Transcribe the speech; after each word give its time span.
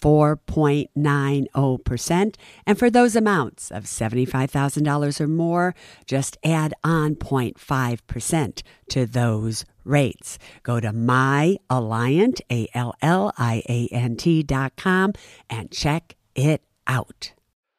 4.90%. 0.00 2.34
And 2.66 2.78
for 2.78 2.90
those 2.90 3.16
amounts 3.16 3.70
of 3.70 3.84
$75,000 3.84 5.20
or 5.20 5.28
more, 5.28 5.74
just 6.06 6.36
add 6.44 6.74
on 6.84 7.14
0.5% 7.16 8.62
to 8.90 9.06
those 9.06 9.64
rates. 9.84 10.38
Go 10.62 10.80
to 10.80 10.90
myalliant, 10.92 12.40
A-L-L-I-A-N-T 12.50 14.42
dot 14.42 14.76
com 14.76 15.12
and 15.48 15.70
check 15.70 16.16
it 16.34 16.62
out. 16.86 17.32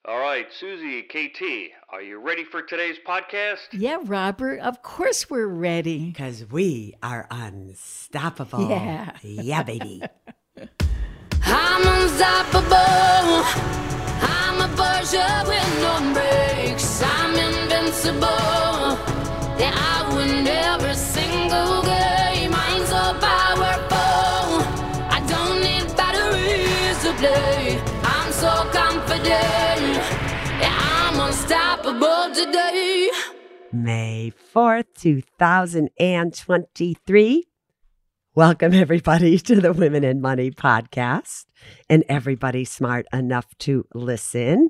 All 0.05 0.17
right, 0.19 0.47
Suze, 0.57 1.03
KT, 1.09 1.43
are 1.89 2.01
you 2.01 2.17
ready 2.19 2.45
for 2.45 2.61
today's 2.61 2.95
podcast? 3.05 3.67
Yeah, 3.73 3.97
Robert, 4.05 4.61
of 4.61 4.81
course 4.81 5.29
we're 5.29 5.47
ready. 5.47 6.05
Because 6.05 6.45
we 6.49 6.93
are 7.03 7.27
unstoppable. 7.29 8.69
Yeah. 8.69 9.11
Yeah, 9.21 9.63
baby. 9.63 10.01
I'm 11.49 11.81
unstoppable. 11.95 13.43
I'm 14.21 14.61
a 14.61 14.67
Porsche 14.75 15.25
with 15.47 15.79
no 15.81 15.99
brakes. 16.13 17.01
I'm 17.03 17.35
invincible. 17.35 18.97
Yeah, 19.59 19.73
I 19.73 20.13
win 20.15 20.47
every 20.47 20.93
single 20.95 21.81
game. 21.83 22.53
I'm 22.53 22.85
so 22.85 23.13
powerful. 23.19 24.61
I 25.09 25.19
don't 25.27 25.59
need 25.61 25.87
batteries 25.95 27.01
to 27.03 27.11
play. 27.21 27.79
I'm 28.03 28.31
so 28.31 28.51
confident. 28.71 29.97
Yeah, 30.61 30.75
I'm 30.75 31.19
unstoppable 31.27 32.31
today. 32.33 33.09
May 33.71 34.31
4th, 34.53 34.93
2023. 34.99 37.43
Welcome, 38.37 38.75
everybody, 38.75 39.39
to 39.39 39.59
the 39.59 39.73
Women 39.73 40.21
& 40.21 40.21
Money 40.21 40.51
podcast 40.51 41.45
and 41.89 42.03
everybody 42.07 42.65
smart 42.65 43.07
enough 43.11 43.47
to 43.61 43.87
listen. 43.95 44.69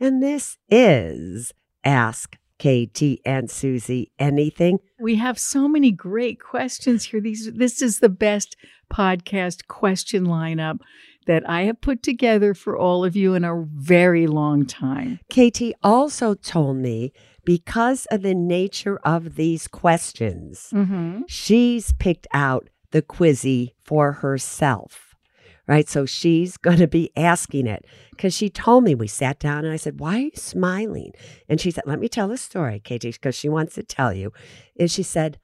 And 0.00 0.20
this 0.20 0.58
is 0.68 1.52
Ask 1.84 2.36
KT 2.58 3.20
and 3.24 3.48
Suze 3.48 3.88
Anything. 4.18 4.80
We 4.98 5.14
have 5.14 5.38
so 5.38 5.68
many 5.68 5.92
great 5.92 6.40
questions 6.40 7.04
here. 7.04 7.20
These 7.20 7.52
this 7.54 7.80
is 7.80 8.00
the 8.00 8.08
best 8.08 8.56
podcast 8.92 9.68
question 9.68 10.26
lineup 10.26 10.80
that 11.28 11.48
I 11.48 11.62
have 11.66 11.80
put 11.80 12.02
together 12.02 12.52
for 12.52 12.76
all 12.76 13.04
of 13.04 13.14
you 13.14 13.34
in 13.34 13.44
a 13.44 13.64
very 13.76 14.26
long 14.26 14.66
time. 14.66 15.20
KT 15.32 15.72
also 15.84 16.34
told 16.34 16.78
me 16.78 17.12
because 17.44 18.06
of 18.06 18.22
the 18.22 18.34
nature 18.34 18.98
of 19.04 19.36
these 19.36 19.68
questions, 19.68 20.70
Mm-hmm. 20.72 21.20
she's 21.28 21.92
picked 21.92 22.26
out 22.34 22.68
the 22.90 23.02
quizzy 23.02 23.74
for 23.84 24.12
herself. 24.12 25.14
Right. 25.66 25.88
So 25.88 26.06
she's 26.06 26.56
going 26.56 26.78
to 26.78 26.88
be 26.88 27.10
asking 27.16 27.66
it 27.66 27.84
because 28.10 28.34
she 28.34 28.48
told 28.48 28.84
me 28.84 28.94
we 28.94 29.06
sat 29.06 29.38
down 29.38 29.64
and 29.64 29.72
I 29.72 29.76
said, 29.76 30.00
Why 30.00 30.16
are 30.16 30.20
you 30.20 30.30
smiling? 30.34 31.12
And 31.48 31.60
she 31.60 31.70
said, 31.70 31.84
Let 31.86 32.00
me 32.00 32.08
tell 32.08 32.28
the 32.28 32.38
story, 32.38 32.80
KT, 32.80 33.02
because 33.02 33.34
she 33.34 33.48
wants 33.48 33.74
to 33.74 33.82
tell 33.82 34.12
you. 34.12 34.32
And 34.78 34.90
she 34.90 35.02
said, 35.02 35.38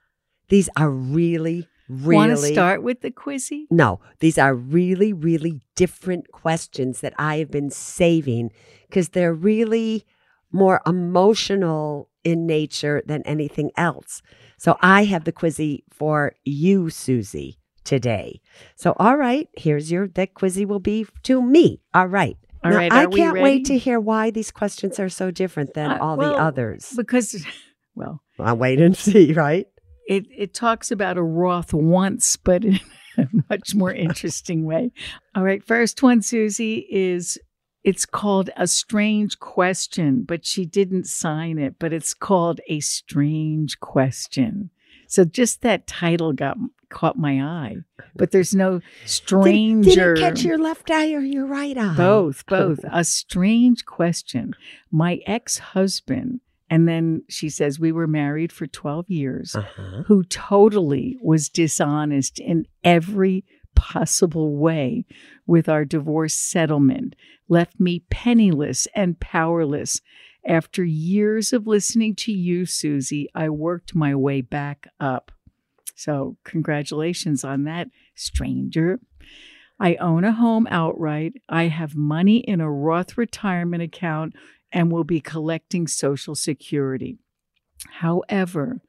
These 0.49 0.71
are 0.77 0.91
really, 0.91 1.69
really. 1.89 2.17
Want 2.17 2.31
to 2.31 2.39
start 2.39 2.83
with 2.83 3.03
the 3.03 3.11
quizzy? 3.11 3.67
No, 3.71 4.01
these 4.21 4.39
are 4.39 4.55
really, 4.55 5.13
really 5.13 5.61
different 5.77 6.33
questions 6.33 7.01
that 7.01 7.13
I 7.19 7.37
have 7.37 7.51
been 7.51 7.71
saving 7.71 8.51
because 8.89 9.11
they're 9.11 9.35
really 9.35 10.07
more 10.51 10.81
emotional 10.87 12.09
in 12.23 12.47
nature 12.47 13.03
than 13.05 13.23
anything 13.23 13.71
else. 13.77 14.23
So 14.65 14.79
I 14.81 15.05
have 15.05 15.25
the 15.25 15.33
quizzy 15.33 15.83
for 15.91 16.33
you, 16.47 16.89
Suze, 16.89 17.59
today. 17.85 18.41
So, 18.77 18.97
all 18.99 19.19
right, 19.19 19.47
here's 19.59 19.93
your, 19.93 20.09
that 20.15 20.33
quizzy 20.33 20.65
will 20.65 20.81
be 20.81 21.07
to 21.25 21.43
me. 21.43 21.83
All 21.93 22.07
right. 22.07 22.39
All 22.65 22.71
Now, 22.71 22.79
right, 22.79 22.91
I 22.91 23.05
can't 23.05 23.35
wait 23.35 23.67
to 23.67 23.77
hear 23.77 24.01
why 24.01 24.31
these 24.31 24.51
questions 24.51 24.99
are 24.99 25.11
so 25.11 25.31
different 25.31 25.75
than 25.75 25.91
Uh, 25.91 25.99
all 26.01 26.17
the 26.17 26.33
others. 26.33 26.95
Because, 26.97 27.45
well, 27.95 28.23
I'll 28.39 28.57
wait 28.57 28.81
and 28.81 28.97
see, 28.97 29.35
right? 29.35 29.67
it, 30.09 30.25
it 30.35 30.55
talks 30.55 30.91
about 30.91 31.19
a 31.19 31.23
Roth 31.23 31.75
once, 31.75 32.39
but 32.39 32.65
in 32.65 32.81
a 33.19 33.27
much 33.51 33.75
more 33.75 33.93
interesting 33.93 34.65
way. 34.65 34.93
All 35.35 35.43
right, 35.45 35.63
first 35.63 36.03
one, 36.03 36.23
Suze, 36.23 36.59
is 36.59 37.39
it's 37.85 38.07
called 38.07 38.51
a 38.57 38.67
strange 38.67 39.39
question, 39.39 40.23
but 40.23 40.45
she 40.47 40.65
didn't 40.65 41.07
sign 41.07 41.59
it, 41.59 41.75
but 41.79 41.93
it's 41.93 42.15
called 42.15 42.61
a 42.69 42.81
strange 42.81 43.79
question. 43.81 44.71
So 45.07 45.25
just 45.25 45.61
that 45.63 45.87
title 45.87 46.33
got 46.33 46.57
caught 46.89 47.19
my 47.19 47.43
eye, 47.43 47.77
but 48.17 48.31
there's 48.31 48.55
no 48.55 48.79
Did, 48.79 49.09
stranger. 49.09 50.15
did 50.15 50.19
it 50.19 50.21
catch 50.21 50.43
your 50.45 50.59
left 50.59 50.91
eye 50.91 51.13
or 51.13 51.21
your 51.21 51.47
right 51.47 51.77
eye? 51.77 51.95
Both, 51.97 52.47
both. 52.49 52.81
a 52.91 53.05
strange 53.05 53.85
question. 53.85 54.55
My 54.91 55.21
ex 55.27 55.59
husband, 55.59 56.41
and 56.71 56.89
then 56.89 57.23
she 57.29 57.51
says, 57.51 57.79
we 57.79 57.93
were 57.93 58.07
married 58.07 58.51
for 58.53 58.67
12 58.67 59.11
years, 59.11 59.55
Uh-huh. 59.55 60.05
who 60.07 60.25
totally 60.25 61.19
was 61.21 61.49
dishonest 61.49 62.39
in 62.39 62.67
every 62.83 63.45
possible 63.75 64.57
way 64.57 65.05
with 65.47 65.69
our 65.69 65.85
divorce 65.85 66.35
settlement, 66.35 67.15
left 67.49 67.79
me 67.79 68.05
penniless 68.11 68.87
and 68.95 69.21
powerless. 69.21 70.01
After 70.47 70.85
years 70.85 71.53
of 71.53 71.67
listening 71.67 72.15
to 72.17 72.33
you, 72.33 72.67
Suze, 72.67 73.13
I 73.35 73.49
worked 73.49 73.95
my 73.95 74.15
way 74.15 74.41
back 74.41 74.89
up. 75.01 75.33
So, 75.95 76.37
congratulations 76.45 77.45
on 77.45 77.65
that, 77.65 77.89
stranger. 78.15 79.01
I 79.81 79.97
own 79.97 80.25
a 80.25 80.33
home 80.33 80.67
outright. 80.71 81.35
I 81.49 81.65
have 81.65 81.97
money 81.97 82.39
in 82.39 82.61
a 82.61 82.71
Roth 82.71 83.17
retirement 83.17 83.83
account 83.83 84.35
and 84.73 84.91
will 84.91 85.05
be 85.05 85.21
collecting 85.21 85.87
Social 85.87 86.35
Security. 86.35 87.19
However, 88.01 88.81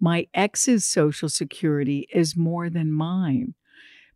my 0.00 0.26
ex's 0.34 0.84
Social 0.84 1.28
Security 1.28 2.08
is 2.12 2.36
more 2.36 2.68
than 2.68 2.92
mine. 2.92 3.54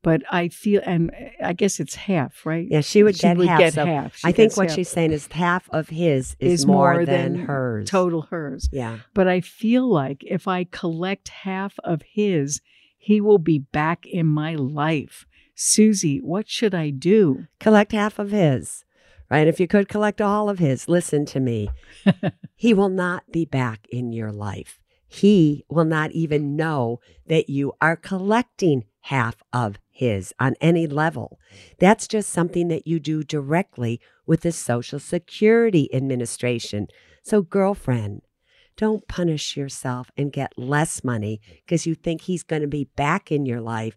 But 0.03 0.23
I 0.31 0.49
feel, 0.49 0.81
and 0.87 1.11
eh, 1.15 1.31
I 1.45 1.53
guess 1.53 1.79
it's 1.79 1.95
half, 1.95 2.47
right? 2.47 2.67
Yeah, 2.71 2.81
she 2.81 3.03
would 3.03 3.17
She 3.17 3.23
get 3.23 3.37
would 3.37 3.49
half. 3.49 3.59
get 3.59 3.75
so 3.75 3.85
half. 3.85 4.17
She 4.17 4.29
I 4.29 4.33
think 4.33 4.57
what 4.57 4.69
half. 4.69 4.77
she's 4.77 4.89
saying 4.89 5.13
is 5.13 5.27
half 5.27 5.69
of 5.71 5.91
his 5.91 6.37
is, 6.41 6.67
more, 6.67 7.05
than, 7.05 7.35
hers. 7.41 7.91
Total 7.91 8.23
hers. 8.23 8.69
Yeah. 8.73 8.99
But 9.13 9.29
I 9.29 9.41
feel 9.41 9.87
like 9.87 10.23
if 10.27 10.49
I 10.49 10.65
collect 10.65 11.29
half 11.29 11.75
of 11.85 12.03
his, 12.15 12.63
he 12.97 13.21
will 13.21 13.39
be 13.39 13.59
back 13.59 14.07
in 14.07 14.27
my 14.27 14.55
life. 14.55 15.27
Suze, 15.55 16.05
what 16.23 16.49
should 16.49 16.75
I 16.75 16.89
do? 16.91 17.47
Collect 17.59 17.93
half 17.93 18.19
of 18.19 18.31
his. 18.31 18.85
Right? 19.31 19.47
If 19.47 19.61
you 19.61 19.69
could 19.69 19.89
collect 19.89 20.21
all 20.21 20.49
of 20.49 20.59
his, 20.59 20.89
listen 20.89 21.25
to 21.27 21.41
me. 21.41 21.69
he 22.57 22.73
will 22.75 22.89
not 22.89 23.31
be 23.31 23.45
back 23.45 23.87
in 23.91 24.13
your 24.13 24.33
life. 24.33 24.81
He 25.07 25.65
will 25.69 25.85
not 25.85 26.13
even 26.13 26.57
know 26.57 27.01
that 27.27 27.51
you 27.51 27.73
are 27.81 27.97
collecting 27.97 28.85
half 29.03 29.43
of 29.53 29.77
his 29.89 30.33
on 30.39 30.55
any 30.61 30.87
level. 30.87 31.39
That's 31.79 32.07
just 32.07 32.31
something 32.31 32.69
that 32.69 32.87
you 32.87 33.01
do 33.01 33.23
directly 33.23 34.01
with 34.27 34.43
the 34.43 34.53
Social 34.53 34.99
Security 34.99 35.93
Administration. 35.95 36.89
So, 37.23 37.43
girlfriend, 37.43 38.23
don't 38.77 39.07
punish 39.09 39.57
yourself 39.57 40.11
and 40.17 40.33
get 40.33 40.53
less 40.57 41.05
money 41.05 41.41
because 41.65 41.87
you 41.87 41.95
think 41.95 42.23
he's 42.23 42.43
going 42.43 42.63
to 42.63 42.69
be 42.69 42.89
back 42.97 43.31
in 43.31 43.45
your 43.47 43.61
life. 43.61 43.97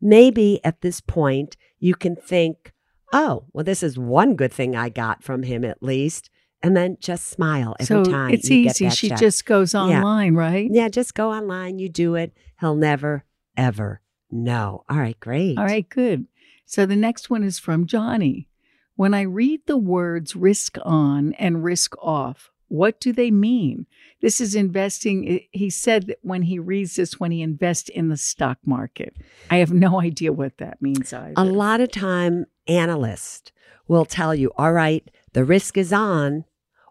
Maybe 0.00 0.60
at 0.64 0.80
this 0.80 1.00
point, 1.00 1.56
you 1.78 1.94
can 1.94 2.16
think, 2.16 2.72
oh, 3.12 3.44
well, 3.52 3.64
this 3.64 3.82
is 3.82 3.98
one 3.98 4.34
good 4.34 4.52
thing 4.52 4.76
I 4.76 4.88
got 4.88 5.22
from 5.22 5.42
him 5.42 5.64
at 5.64 5.82
least. 5.82 6.30
And 6.62 6.74
then 6.74 6.96
just 6.98 7.28
smile 7.28 7.76
every 7.78 8.04
so 8.04 8.10
time. 8.10 8.32
it's 8.32 8.48
you 8.48 8.64
get 8.64 8.80
easy. 8.80 8.88
She 8.88 9.08
check. 9.10 9.18
just 9.18 9.44
goes 9.44 9.74
online, 9.74 10.34
right? 10.34 10.66
Yeah, 10.72 10.88
just 10.88 11.14
go 11.14 11.30
online. 11.30 11.78
You 11.78 11.90
do 11.90 12.14
it. 12.14 12.32
He'll 12.58 12.74
never, 12.74 13.24
ever 13.58 14.00
know. 14.34 14.84
All 14.88 14.98
right, 14.98 15.18
great. 15.18 15.56
All 15.56 15.64
right, 15.64 15.88
good. 15.88 16.26
So 16.66 16.84
the 16.84 16.96
next 16.96 17.30
one 17.30 17.42
is 17.42 17.58
from 17.58 17.86
Johnny. 17.86 18.48
When 18.96 19.14
I 19.14 19.22
read 19.22 19.62
the 19.66 19.76
words 19.76 20.36
risk 20.36 20.76
on 20.82 21.32
and 21.34 21.64
risk 21.64 21.96
off, 22.02 22.50
what 22.68 23.00
do 23.00 23.12
they 23.12 23.30
mean? 23.30 23.86
This 24.20 24.40
is 24.40 24.54
investing. 24.54 25.40
He 25.52 25.70
said 25.70 26.06
that 26.08 26.18
when 26.22 26.42
he 26.42 26.58
reads 26.58 26.96
this, 26.96 27.20
when 27.20 27.30
he 27.30 27.42
invests 27.42 27.88
in 27.88 28.08
the 28.08 28.16
stock 28.16 28.58
market. 28.64 29.14
I 29.50 29.56
have 29.56 29.72
no 29.72 30.00
idea 30.00 30.32
what 30.32 30.58
that 30.58 30.80
means 30.80 31.12
either. 31.12 31.34
A 31.36 31.44
lot 31.44 31.80
of 31.80 31.90
time, 31.92 32.46
analysts 32.66 33.52
will 33.86 34.04
tell 34.04 34.34
you, 34.34 34.50
all 34.56 34.72
right, 34.72 35.08
the 35.34 35.44
risk 35.44 35.76
is 35.76 35.92
on, 35.92 36.44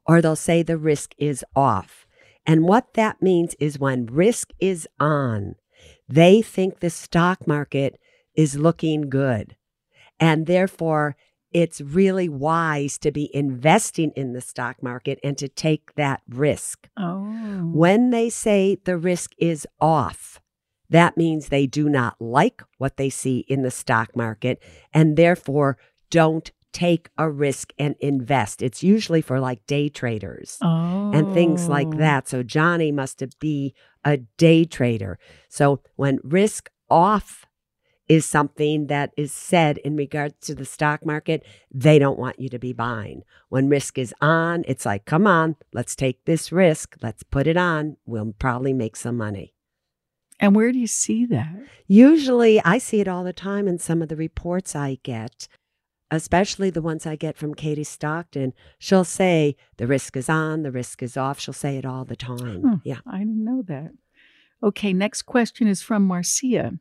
or 0.06 0.22
they'll 0.22 0.36
say 0.36 0.62
the 0.62 0.78
risk 0.78 1.14
is 1.18 1.44
off. 1.56 2.06
And 2.46 2.64
what 2.64 2.94
that 2.94 3.22
means 3.22 3.56
is 3.60 3.80
when 3.80 4.06
risk 4.06 4.52
is 4.60 4.88
on, 5.00 5.56
They 6.14 6.44
think 6.44 6.80
the 6.80 6.92
stock 6.92 7.48
market 7.48 8.00
is 8.36 8.56
looking 8.56 9.10
good. 9.10 9.56
And 10.20 10.46
therefore, 10.46 11.16
it's 11.52 11.82
really 11.82 12.30
wise 12.30 13.00
to 13.00 13.12
be 13.12 13.36
investing 13.36 14.12
in 14.16 14.34
the 14.34 14.42
stock 14.42 14.84
market 14.84 15.20
and 15.24 15.36
to 15.40 15.48
take 15.48 15.96
that 15.96 16.22
risk. 16.30 16.88
Oh. 16.98 17.72
When 17.74 18.12
they 18.12 18.30
say 18.30 18.78
the 18.86 18.96
risk 18.96 19.32
is 19.40 19.66
off, 19.82 20.40
that 20.88 21.18
means 21.18 21.48
they 21.48 21.66
do 21.66 21.90
not 21.90 22.22
like 22.22 22.62
what 22.78 22.98
they 22.98 23.10
see 23.10 23.40
in 23.48 23.64
the 23.64 23.72
stock 23.72 24.16
market 24.16 24.62
and 24.94 25.18
therefore 25.18 25.80
don't 26.12 26.52
take 26.74 27.10
a 27.18 27.30
risk 27.30 27.72
and 27.78 27.96
invest. 28.00 28.62
It's 28.62 28.84
usually 28.84 29.22
for 29.22 29.40
like 29.40 29.66
day 29.68 29.90
traders 29.90 30.58
oh. 30.62 31.12
and 31.14 31.34
things 31.34 31.70
like 31.70 31.88
oh. 31.88 31.98
that. 31.98 32.28
So 32.28 32.44
Johnny 32.44 32.92
must 32.92 33.24
be 33.40 33.74
a 34.04 34.18
day 34.18 34.66
trader. 34.66 35.18
So 35.48 35.82
when 35.96 36.20
risk 36.24 36.70
off 36.90 37.46
is 38.10 38.26
something 38.26 38.88
that 38.88 39.12
is 39.16 39.32
said 39.32 39.78
in 39.80 39.96
regards 39.96 40.36
to 40.42 40.54
the 40.54 40.66
stock 40.66 41.06
market, 41.06 41.46
they 41.74 41.98
don't 41.98 42.20
want 42.20 42.40
you 42.40 42.50
to 42.50 42.60
be 42.60 42.74
buying. 42.74 43.24
When 43.50 43.70
risk 43.70 43.98
is 43.98 44.14
on, 44.20 44.64
it's 44.68 44.86
like, 44.86 45.06
come 45.06 45.26
on, 45.26 45.56
let's 45.74 45.96
take 45.96 46.26
this 46.26 46.52
risk, 46.52 46.98
let's 47.02 47.24
put 47.24 47.48
it 47.48 47.56
on. 47.56 47.98
We'll 48.06 48.34
probably 48.38 48.74
make 48.74 48.96
some 48.98 49.16
money. 49.16 49.54
And 50.40 50.56
where 50.56 50.72
do 50.72 50.80
you 50.80 50.88
see 50.88 51.26
that? 51.28 51.56
Usually, 51.88 52.62
I 52.64 52.78
see 52.78 53.00
it 53.00 53.08
all 53.08 53.24
the 53.24 53.32
time 53.32 53.68
in 53.68 53.78
some 53.78 54.02
of 54.02 54.10
the 54.10 54.16
reports 54.16 54.76
I 54.76 55.00
get, 55.04 55.48
especially 56.16 56.70
the 56.70 56.82
ones 56.82 57.06
I 57.06 57.16
get 57.16 57.38
from 57.38 57.54
Katie 57.54 57.84
Stockton. 57.84 58.54
She'll 58.80 59.04
say, 59.04 59.56
the 59.78 59.88
risk 59.88 60.16
is 60.16 60.30
on, 60.30 60.64
the 60.64 60.72
risk 60.72 61.02
is 61.02 61.18
off. 61.18 61.40
She'll 61.40 61.54
say 61.54 61.78
it 61.78 61.86
all 61.86 62.06
the 62.06 62.16
time. 62.16 62.64
Huh. 62.64 62.78
Yeah. 62.84 63.00
I 63.06 63.20
didn't 63.20 63.44
know 63.44 63.64
that. 63.68 63.92
Okay, 64.62 64.94
next 64.94 65.24
question 65.24 65.68
is 65.68 65.82
from 65.82 66.06
Marcia. 66.06 66.74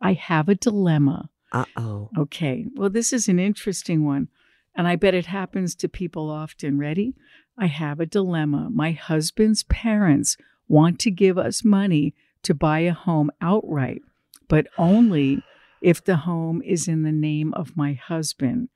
I 0.00 0.14
have 0.14 0.48
a 0.48 0.54
dilemma. 0.54 1.30
Uh 1.52 1.64
oh. 1.76 2.10
Okay, 2.18 2.66
well, 2.74 2.90
this 2.90 3.12
is 3.12 3.28
an 3.28 3.38
interesting 3.38 4.04
one, 4.04 4.28
and 4.74 4.88
I 4.88 4.96
bet 4.96 5.14
it 5.14 5.26
happens 5.26 5.74
to 5.76 5.88
people 5.88 6.30
often. 6.30 6.78
Ready? 6.78 7.14
I 7.58 7.66
have 7.66 8.00
a 8.00 8.06
dilemma. 8.06 8.68
My 8.72 8.92
husband's 8.92 9.62
parents 9.64 10.36
want 10.68 10.98
to 11.00 11.10
give 11.10 11.38
us 11.38 11.64
money 11.64 12.14
to 12.42 12.54
buy 12.54 12.80
a 12.80 12.92
home 12.92 13.30
outright, 13.40 14.02
but 14.48 14.66
only 14.76 15.42
if 15.80 16.02
the 16.04 16.16
home 16.16 16.62
is 16.62 16.88
in 16.88 17.02
the 17.02 17.12
name 17.12 17.52
of 17.54 17.76
my 17.76 17.92
husband. 17.94 18.68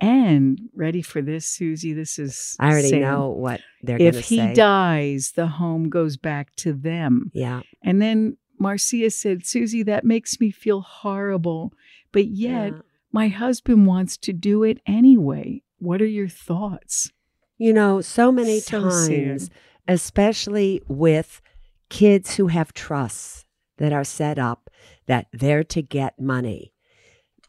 And 0.00 0.58
ready 0.74 1.00
for 1.02 1.22
this, 1.22 1.46
Suze? 1.46 1.82
This 1.82 2.18
is 2.18 2.56
I 2.58 2.70
already 2.70 2.90
sad. 2.90 3.00
know 3.02 3.28
what 3.28 3.60
they're 3.82 3.98
going 3.98 4.12
to 4.12 4.18
If 4.18 4.24
he 4.26 4.36
say. 4.38 4.54
dies, 4.54 5.32
the 5.36 5.46
home 5.46 5.88
goes 5.90 6.16
back 6.16 6.54
to 6.56 6.72
them. 6.72 7.30
yeah. 7.32 7.60
And 7.82 8.02
then 8.02 8.36
Marcia 8.58 9.10
said, 9.10 9.46
Suze, 9.46 9.84
that 9.84 10.04
makes 10.04 10.40
me 10.40 10.50
feel 10.50 10.80
horrible. 10.80 11.72
But 12.10 12.26
yet, 12.28 12.72
Yeah. 12.72 12.78
my 13.12 13.28
husband 13.28 13.86
wants 13.86 14.16
to 14.18 14.32
do 14.32 14.62
it 14.64 14.78
anyway. 14.86 15.62
What 15.78 16.02
are 16.02 16.06
your 16.06 16.28
thoughts? 16.28 17.10
You 17.58 17.72
know, 17.72 18.00
so 18.00 18.32
many 18.32 18.58
So 18.60 18.90
sad. 18.90 19.08
times, 19.08 19.50
especially 19.86 20.82
with 20.88 21.40
kids 21.90 22.36
who 22.36 22.48
have 22.48 22.72
trusts 22.72 23.44
that 23.78 23.92
are 23.92 24.04
set 24.04 24.38
up 24.38 24.70
that 25.06 25.26
they're 25.32 25.64
to 25.64 25.82
get 25.82 26.20
money. 26.20 26.72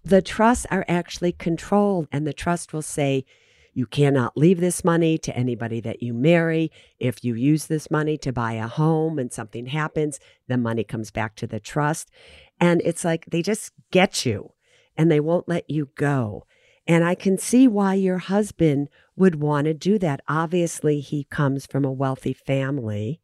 The 0.04 0.22
trusts 0.22 0.66
are 0.70 0.86
actually 0.88 1.32
controlled, 1.32 2.08
and 2.12 2.28
the 2.28 2.34
trust 2.34 2.74
will 2.74 2.82
say, 2.82 3.26
you 3.74 3.86
cannot 3.88 4.38
leave 4.38 4.60
this 4.60 4.84
money 4.84 5.18
to 5.18 5.36
anybody 5.36 5.82
that 5.82 6.04
you 6.04 6.14
marry. 6.14 6.72
If 7.00 7.24
you 7.24 7.34
use 7.34 7.66
this 7.66 7.90
money 7.90 8.18
to 8.20 8.32
buy 8.32 8.54
a 8.54 8.68
home 8.68 9.18
and 9.18 9.34
something 9.34 9.66
happens, 9.66 10.20
the 10.48 10.58
money 10.58 10.84
comes 10.84 11.10
back 11.10 11.36
to 11.38 11.48
the 11.48 11.60
trust. 11.60 12.12
And 12.60 12.82
it's 12.86 13.04
like 13.04 13.26
they 13.26 13.42
just 13.42 13.72
get 13.90 14.26
you 14.26 14.52
and 14.96 15.10
they 15.10 15.20
won't 15.20 15.50
let 15.50 15.70
you 15.70 15.90
go. 15.96 16.46
And 16.86 17.04
I 17.04 17.16
can 17.16 17.38
see 17.38 17.68
why 17.68 17.96
your 17.96 18.20
husband 18.20 18.90
would 19.16 19.42
want 19.42 19.66
to 19.66 19.74
do 19.74 19.98
that. 20.00 20.22
Obviously, 20.28 21.00
he 21.00 21.24
comes 21.24 21.66
from 21.66 21.84
a 21.84 21.92
wealthy 21.92 22.34
family 22.34 23.22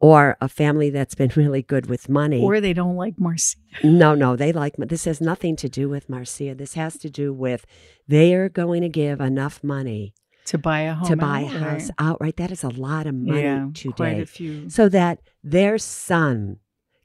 or 0.00 0.36
a 0.40 0.48
family 0.48 0.90
that's 0.90 1.14
been 1.14 1.30
really 1.36 1.62
good 1.62 1.86
with 1.86 2.08
money. 2.08 2.42
Or 2.42 2.60
they 2.60 2.72
don't 2.72 2.96
like 2.96 3.14
Marcia. 3.18 3.56
no, 3.84 4.14
no, 4.14 4.34
they 4.36 4.52
like 4.52 4.76
this 4.76 5.04
has 5.04 5.20
nothing 5.20 5.56
to 5.56 5.68
do 5.68 5.88
with 5.88 6.08
Marcia. 6.08 6.54
This 6.54 6.74
has 6.74 6.96
to 6.98 7.10
do 7.10 7.32
with 7.32 7.66
they 8.08 8.34
are 8.34 8.48
going 8.48 8.82
to 8.82 8.88
give 8.88 9.20
enough 9.20 9.62
money 9.62 10.14
To 10.46 10.58
buy 10.58 10.80
a 10.80 10.94
home. 10.94 11.08
to 11.08 11.16
buy 11.16 11.40
a 11.40 11.46
house 11.46 11.90
outright. 11.98 12.36
That 12.38 12.50
is 12.50 12.64
a 12.64 12.68
lot 12.70 13.06
of 13.06 13.14
money 13.14 13.42
yeah, 13.42 13.66
today 13.74 13.92
Quite 13.94 14.20
a 14.20 14.26
few. 14.26 14.70
so 14.70 14.88
that 14.88 15.20
their 15.44 15.76
son 15.78 16.56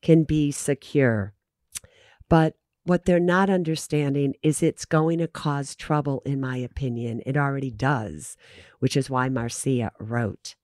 can 0.02 0.24
be 0.24 0.52
secure. 0.52 1.34
But 2.30 2.56
what 2.86 3.06
they're 3.06 3.20
not 3.20 3.50
understanding 3.50 4.36
is 4.44 4.62
it's 4.62 4.86
going 4.86 5.18
to 5.20 5.28
cause 5.28 5.76
trouble, 5.76 6.22
in 6.26 6.40
my 6.40 6.58
opinion. 6.58 7.22
It 7.26 7.36
already 7.36 7.72
does, 7.72 8.38
which 8.80 8.96
is 8.96 9.10
why 9.10 9.28
Marcia 9.30 9.92
wrote. 10.00 10.56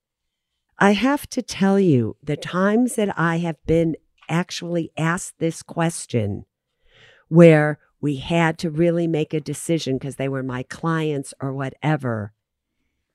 I 0.81 0.93
have 0.93 1.27
to 1.29 1.43
tell 1.43 1.79
you, 1.79 2.17
the 2.23 2.35
times 2.35 2.95
that 2.95 3.15
I 3.15 3.37
have 3.37 3.63
been 3.67 3.95
actually 4.27 4.91
asked 4.97 5.35
this 5.37 5.61
question, 5.61 6.45
where 7.27 7.77
we 8.01 8.15
had 8.15 8.57
to 8.57 8.71
really 8.71 9.05
make 9.05 9.31
a 9.31 9.39
decision 9.39 9.99
because 9.99 10.15
they 10.15 10.27
were 10.27 10.41
my 10.41 10.63
clients 10.63 11.35
or 11.39 11.53
whatever, 11.53 12.33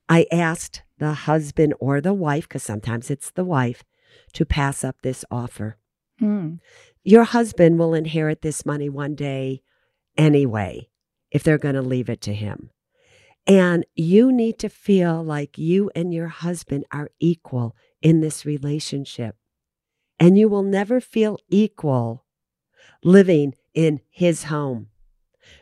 I 0.07 0.27
asked 0.31 0.83
the 0.97 1.11
husband 1.11 1.73
or 1.81 1.99
the 1.99 2.13
wife, 2.13 2.47
because 2.47 2.63
sometimes 2.63 3.11
it's 3.11 3.31
the 3.31 3.43
wife, 3.43 3.83
to 4.31 4.45
pass 4.45 4.85
up 4.85 5.01
this 5.01 5.25
offer. 5.29 5.77
Hmm. 6.19 6.55
Your 7.03 7.25
husband 7.25 7.77
will 7.77 7.93
inherit 7.93 8.43
this 8.43 8.65
money 8.65 8.87
one 8.87 9.13
day 9.13 9.61
anyway, 10.17 10.87
if 11.31 11.43
they're 11.43 11.57
going 11.57 11.75
to 11.75 11.81
leave 11.81 12.07
it 12.07 12.21
to 12.21 12.33
him. 12.33 12.69
And 13.47 13.85
you 13.95 14.31
need 14.31 14.59
to 14.59 14.69
feel 14.69 15.23
like 15.23 15.57
you 15.57 15.89
and 15.95 16.13
your 16.13 16.27
husband 16.27 16.85
are 16.91 17.09
equal 17.19 17.75
in 18.01 18.19
this 18.19 18.45
relationship. 18.45 19.37
And 20.19 20.37
you 20.37 20.49
will 20.49 20.63
never 20.63 20.99
feel 20.99 21.37
equal 21.49 22.25
living 23.03 23.53
in 23.73 24.01
his 24.09 24.45
home, 24.45 24.87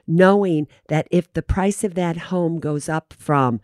knowing 0.07 0.67
that 0.87 1.07
if 1.11 1.31
the 1.31 1.43
price 1.43 1.83
of 1.83 1.93
that 1.93 2.17
home 2.17 2.59
goes 2.59 2.89
up 2.89 3.13
from 3.13 3.61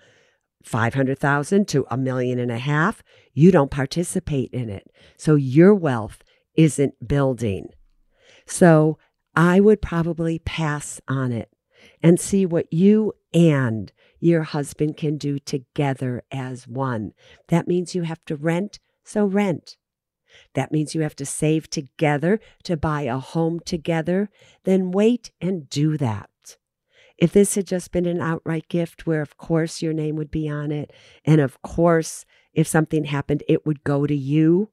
500,000 0.63 1.67
to 1.69 1.87
a 1.89 1.97
million 1.97 2.37
and 2.37 2.51
a 2.51 2.59
half, 2.59 3.01
you 3.33 3.51
don't 3.51 3.71
participate 3.71 4.51
in 4.51 4.69
it. 4.69 4.91
So 5.17 5.35
your 5.35 5.73
wealth 5.73 6.23
isn't 6.55 7.07
building. 7.07 7.69
So 8.45 8.99
I 9.35 9.59
would 9.59 9.81
probably 9.81 10.39
pass 10.39 11.01
on 11.07 11.31
it 11.31 11.49
and 12.01 12.19
see 12.19 12.45
what 12.45 12.71
you 12.71 13.13
and 13.33 13.91
your 14.19 14.43
husband 14.43 14.97
can 14.97 15.17
do 15.17 15.39
together 15.39 16.23
as 16.31 16.67
one. 16.67 17.13
That 17.47 17.67
means 17.67 17.95
you 17.95 18.03
have 18.03 18.23
to 18.25 18.35
rent, 18.35 18.79
so 19.03 19.25
rent. 19.25 19.77
That 20.53 20.71
means 20.71 20.95
you 20.95 21.01
have 21.01 21.15
to 21.17 21.25
save 21.25 21.69
together 21.69 22.39
to 22.63 22.77
buy 22.77 23.01
a 23.03 23.17
home 23.17 23.59
together. 23.59 24.29
Then 24.63 24.91
wait 24.91 25.31
and 25.41 25.69
do 25.69 25.97
that. 25.97 26.29
If 27.17 27.33
this 27.33 27.55
had 27.55 27.67
just 27.67 27.91
been 27.91 28.05
an 28.05 28.21
outright 28.21 28.67
gift 28.67 29.05
where, 29.05 29.21
of 29.21 29.37
course, 29.37 29.81
your 29.81 29.93
name 29.93 30.15
would 30.15 30.31
be 30.31 30.49
on 30.49 30.71
it, 30.71 30.91
and 31.23 31.39
of 31.39 31.61
course, 31.61 32.25
if 32.53 32.67
something 32.67 33.05
happened, 33.05 33.43
it 33.47 33.65
would 33.65 33.83
go 33.83 34.07
to 34.07 34.15
you. 34.15 34.69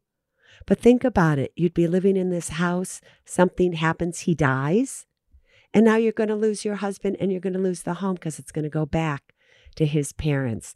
But 0.66 0.80
think 0.80 1.04
about 1.04 1.38
it. 1.38 1.52
You'd 1.56 1.74
be 1.74 1.86
living 1.86 2.16
in 2.16 2.30
this 2.30 2.50
house, 2.50 3.00
something 3.24 3.74
happens, 3.74 4.20
he 4.20 4.34
dies, 4.34 5.06
and 5.74 5.84
now 5.84 5.96
you're 5.96 6.12
going 6.12 6.28
to 6.28 6.34
lose 6.36 6.64
your 6.64 6.76
husband 6.76 7.16
and 7.20 7.30
you're 7.30 7.40
going 7.40 7.52
to 7.52 7.58
lose 7.58 7.82
the 7.82 7.94
home 7.94 8.14
because 8.14 8.38
it's 8.38 8.52
going 8.52 8.64
to 8.64 8.68
go 8.70 8.86
back 8.86 9.34
to 9.76 9.86
his 9.86 10.12
parents. 10.12 10.74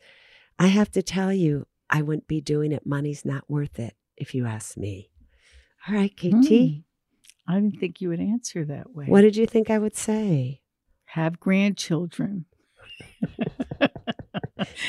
I 0.59 0.67
have 0.69 0.91
to 0.93 1.03
tell 1.03 1.33
you, 1.33 1.67
I 1.91 2.03
wouldn't 2.03 2.29
be 2.29 2.41
doing 2.41 2.73
it. 2.73 2.87
Money's 2.87 3.25
not 3.25 3.45
worth 3.49 3.79
it, 3.79 3.95
if 4.17 4.35
you 4.35 4.47
ask 4.47 4.77
me. 4.77 5.11
All 5.89 5.95
right, 5.95 6.15
KT, 6.17 6.23
Hmm. 6.49 6.67
I 7.49 7.55
didn't 7.57 7.81
think 7.81 8.01
you 8.01 8.09
would 8.11 8.21
answer 8.21 8.65
that 8.67 8.95
way. 8.95 9.07
what 9.07 9.23
did 9.23 9.37
you 9.37 9.47
think 9.47 9.69
I 9.71 9.79
would 9.79 9.97
say? 9.97 10.61
Have 11.07 11.41
grandchildren. 11.41 12.45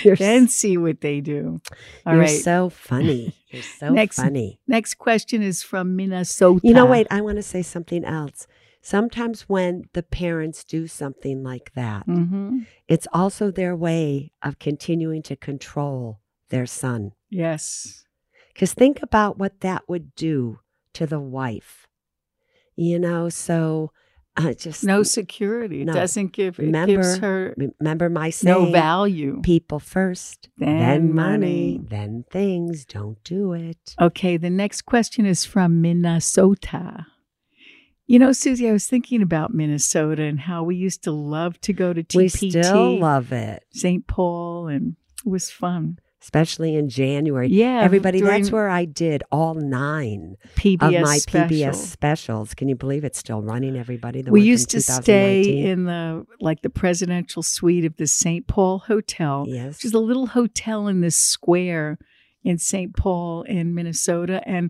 You're, 0.03 0.15
then 0.17 0.47
see 0.47 0.77
what 0.77 1.01
they 1.01 1.19
do. 1.21 1.61
All 2.05 2.13
you're 2.13 2.21
right. 2.23 2.29
so 2.41 2.69
funny. 2.69 3.33
You're 3.49 3.63
so 3.63 3.89
Next- 3.89 4.17
funny. 4.17 4.59
Next 4.67 4.95
question 4.95 5.41
is 5.41 5.63
from 5.63 5.95
Minnesota. 5.95 6.59
You 6.63 6.73
know, 6.73 6.85
wait, 6.85 7.07
I 7.09 7.21
want 7.21 7.37
to 7.37 7.43
say 7.43 7.61
something 7.61 8.03
else. 8.05 8.47
Sometimes 8.85 9.43
when 9.49 9.85
the 9.93 10.03
parents 10.03 10.63
do 10.65 10.87
something 10.87 11.41
like 11.41 11.71
that, 11.73 12.03
hmm 12.05 12.59
it's 12.87 13.07
also 13.13 13.49
their 13.49 13.75
way 13.75 14.31
of 14.43 14.59
continuing 14.59 15.21
to 15.23 15.35
control 15.37 16.19
their 16.49 16.65
son. 16.65 17.13
Yes. 17.29 18.03
Because 18.53 18.73
think 18.73 19.01
about 19.01 19.39
what 19.39 19.61
that 19.61 19.83
would 19.87 20.13
do 20.15 20.59
to 20.93 21.07
the 21.07 21.19
wife. 21.19 21.87
You 22.75 22.99
know, 22.99 23.29
so 23.29 23.91
uh, 24.35 24.53
just 24.53 24.83
No 24.83 25.01
security. 25.03 25.85
No. 25.85 25.93
doesn't 25.93 26.33
give. 26.33 26.59
It 26.59 26.63
Remember, 26.63 26.95
gives 26.95 27.17
her 27.19 27.55
remember 27.57 28.09
my 28.09 28.31
saying. 28.31 28.65
no 28.65 28.71
value. 28.71 29.39
People 29.43 29.79
first, 29.79 30.49
Then 30.57 30.77
then, 30.79 31.13
money. 31.15 31.77
money, 31.77 31.79
then 31.89 32.25
things. 32.29 32.83
Don't 32.85 33.23
do 33.23 33.53
it. 33.53 33.95
Okay. 33.99 34.35
The 34.37 34.49
next 34.49 34.81
question 34.83 35.25
is 35.25 35.45
from 35.45 35.81
Minnesota. 35.81 37.07
You 38.13 38.19
know, 38.19 38.31
Suze, 38.31 38.61
I 38.63 38.71
was 38.71 38.85
thinking 38.85 39.23
about 39.23 39.55
Minnesota 39.55 40.21
and 40.21 40.39
how 40.39 40.61
we 40.61 40.75
used 40.75 41.03
to 41.05 41.11
love 41.11 41.59
to 41.61 41.73
go 41.73 41.93
to 41.93 42.03
TPT, 42.03 42.15
We 42.15 42.27
still 42.29 42.99
love 42.99 43.31
it, 43.31 43.63
St. 43.71 44.05
Paul, 44.05 44.67
and 44.67 44.95
it 45.25 45.27
was 45.27 45.49
fun. 45.49 45.97
especially 46.21 46.75
in 46.75 46.89
January. 46.89 47.47
Yeah, 47.49 47.81
Everybody, 47.81 48.21
that's 48.21 48.51
where 48.51 48.69
I 48.69 48.85
did 48.85 49.23
all 49.31 49.55
nine 49.55 50.35
PBS 50.55 50.95
of 50.95 51.01
my 51.01 51.17
special. 51.17 51.49
PBS 51.57 51.75
specials. 51.75 52.53
Can 52.53 52.69
you 52.69 52.75
believe 52.75 53.03
it's 53.03 53.17
still 53.17 53.41
running, 53.41 53.75
everybody? 53.75 54.21
The 54.21 54.29
we 54.29 54.43
used 54.43 54.69
to 54.69 54.81
stay 54.81 55.41
in 55.65 55.85
the 55.85 56.23
like 56.39 56.61
the 56.61 56.69
presidential 56.69 57.41
suite 57.41 57.83
of 57.83 57.95
the 57.97 58.05
St. 58.05 58.45
Paul 58.45 58.77
Hotel, 58.77 59.45
Yes. 59.47 59.77
which 59.77 59.85
is 59.85 59.93
a 59.95 59.99
little 59.99 60.27
hotel 60.27 60.87
in 60.87 61.01
this 61.01 61.15
square 61.17 61.97
in 62.43 62.59
St. 62.59 62.95
Paul 62.95 63.41
in 63.41 63.73
Minnesota, 63.73 64.43
and 64.47 64.69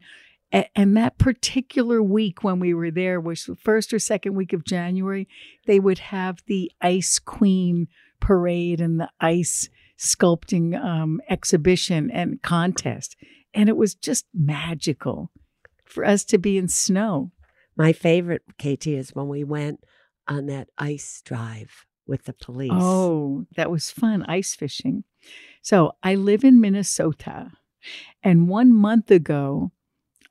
and 0.76 0.96
that 0.96 1.18
particular 1.18 2.02
week 2.02 2.44
when 2.44 2.60
we 2.60 2.74
were 2.74 2.92
there, 2.92 3.20
which 3.20 3.48
was 3.48 3.58
the 3.58 3.62
first 3.62 3.92
or 3.92 4.00
second 4.00 4.36
week 4.36 4.54
of 4.54 4.64
January, 4.64 5.28
they 5.66 5.80
would 5.80 6.00
have 6.00 6.40
the 6.46 6.72
Ice 6.82 7.18
Queen 7.20 7.88
parade 8.20 8.80
and 8.80 9.00
the 9.00 9.10
ice 9.20 9.70
sculpting 9.98 10.82
um, 10.82 11.22
exhibition 11.30 12.12
and 12.12 12.42
contest, 12.42 13.16
and 13.54 13.68
it 13.68 13.78
was 13.78 13.96
just 13.96 14.26
magical 14.34 15.32
for 15.86 16.06
us 16.06 16.24
to 16.26 16.38
be 16.38 16.58
in 16.58 16.68
snow. 16.68 17.32
My 17.76 17.92
favorite, 17.92 18.44
KT, 18.60 18.88
is 18.88 19.16
when 19.16 19.28
we 19.28 19.44
went 19.44 19.84
on 20.28 20.46
that 20.48 20.70
ice 20.78 21.22
drive 21.26 21.86
with 22.06 22.26
the 22.26 22.34
police. 22.34 22.72
Oh, 22.74 23.46
that 23.56 23.72
was 23.72 23.90
fun, 23.90 24.24
ice 24.28 24.56
fishing. 24.56 25.04
So 25.62 25.96
I 26.04 26.16
live 26.16 26.44
in 26.44 26.62
Minnesota. 26.62 27.52
And 28.22 28.48
one 28.48 28.74
month 28.74 29.10
ago, 29.12 29.72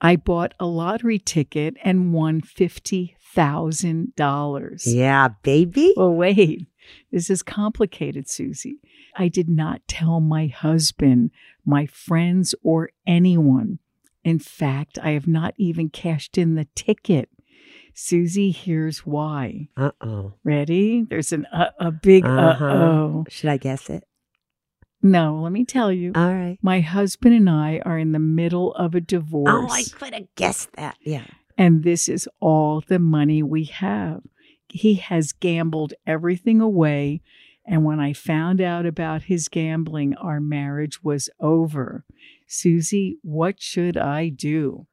I 0.04 0.16
bought 0.16 0.52
a 0.58 0.66
lottery 0.66 1.20
ticket 1.20 1.76
and 1.84 2.12
won 2.12 2.40
$50,000. 2.40 4.82
yeah, 4.86 5.28
baby. 5.42 5.94
Well, 5.96 6.12
wait, 6.12 6.66
this 7.10 7.30
is 7.30 7.42
complicated, 7.42 8.28
Suze. 8.28 8.66
I 9.16 9.28
did 9.28 9.48
not 9.48 9.80
tell 9.86 10.18
my 10.20 10.48
husband, 10.48 11.30
my 11.64 11.86
friends, 11.86 12.52
or 12.62 12.90
anyone. 13.06 13.78
In 14.24 14.38
fact, 14.40 14.98
I 15.02 15.10
have 15.10 15.28
not 15.28 15.54
even 15.56 15.88
cashed 15.88 16.36
in 16.36 16.56
the 16.56 16.66
ticket. 16.74 17.28
Suze, 17.94 18.56
here's 18.56 19.06
why. 19.06 19.68
Uh 19.76 19.90
oh. 20.00 20.32
Ready? 20.44 21.04
There's 21.08 21.30
an 21.32 21.46
uh, 21.52 21.70
a 21.78 21.92
big 21.92 22.24
uh 22.24 22.28
Uh-huh. 22.28 22.64
oh. 22.64 23.24
Should 23.28 23.50
I 23.50 23.56
guess 23.58 23.88
it? 23.90 24.02
No, 25.02 25.40
let 25.42 25.52
me 25.52 25.64
tell 25.64 25.90
you. 25.92 26.12
All 26.14 26.32
right. 26.32 26.58
My 26.62 26.80
husband 26.80 27.34
and 27.34 27.50
I 27.50 27.80
are 27.84 27.98
in 27.98 28.12
the 28.12 28.18
middle 28.18 28.72
of 28.74 28.94
a 28.94 29.00
divorce. 29.00 29.50
Oh, 29.52 29.68
I 29.70 29.82
could 29.84 30.14
have 30.14 30.34
guessed 30.36 30.72
that. 30.74 30.96
Yeah. 31.02 31.24
and 31.58 31.82
this 31.82 32.08
is 32.08 32.28
all 32.40 32.80
the 32.86 32.98
money 32.98 33.42
we 33.42 33.64
have. 33.64 34.22
He 34.68 34.94
has 34.94 35.32
gambled 35.32 35.92
everything 36.06 36.60
away. 36.60 37.20
And 37.66 37.84
when 37.84 38.00
I 38.00 38.12
found 38.12 38.60
out 38.60 38.86
about 38.86 39.24
his 39.24 39.48
gambling, 39.48 40.14
our 40.16 40.40
marriage 40.40 41.02
was 41.02 41.28
over. 41.40 42.04
Suze, 42.46 42.92
what 43.22 43.60
should 43.60 43.96
I 43.96 44.28
do? 44.30 44.86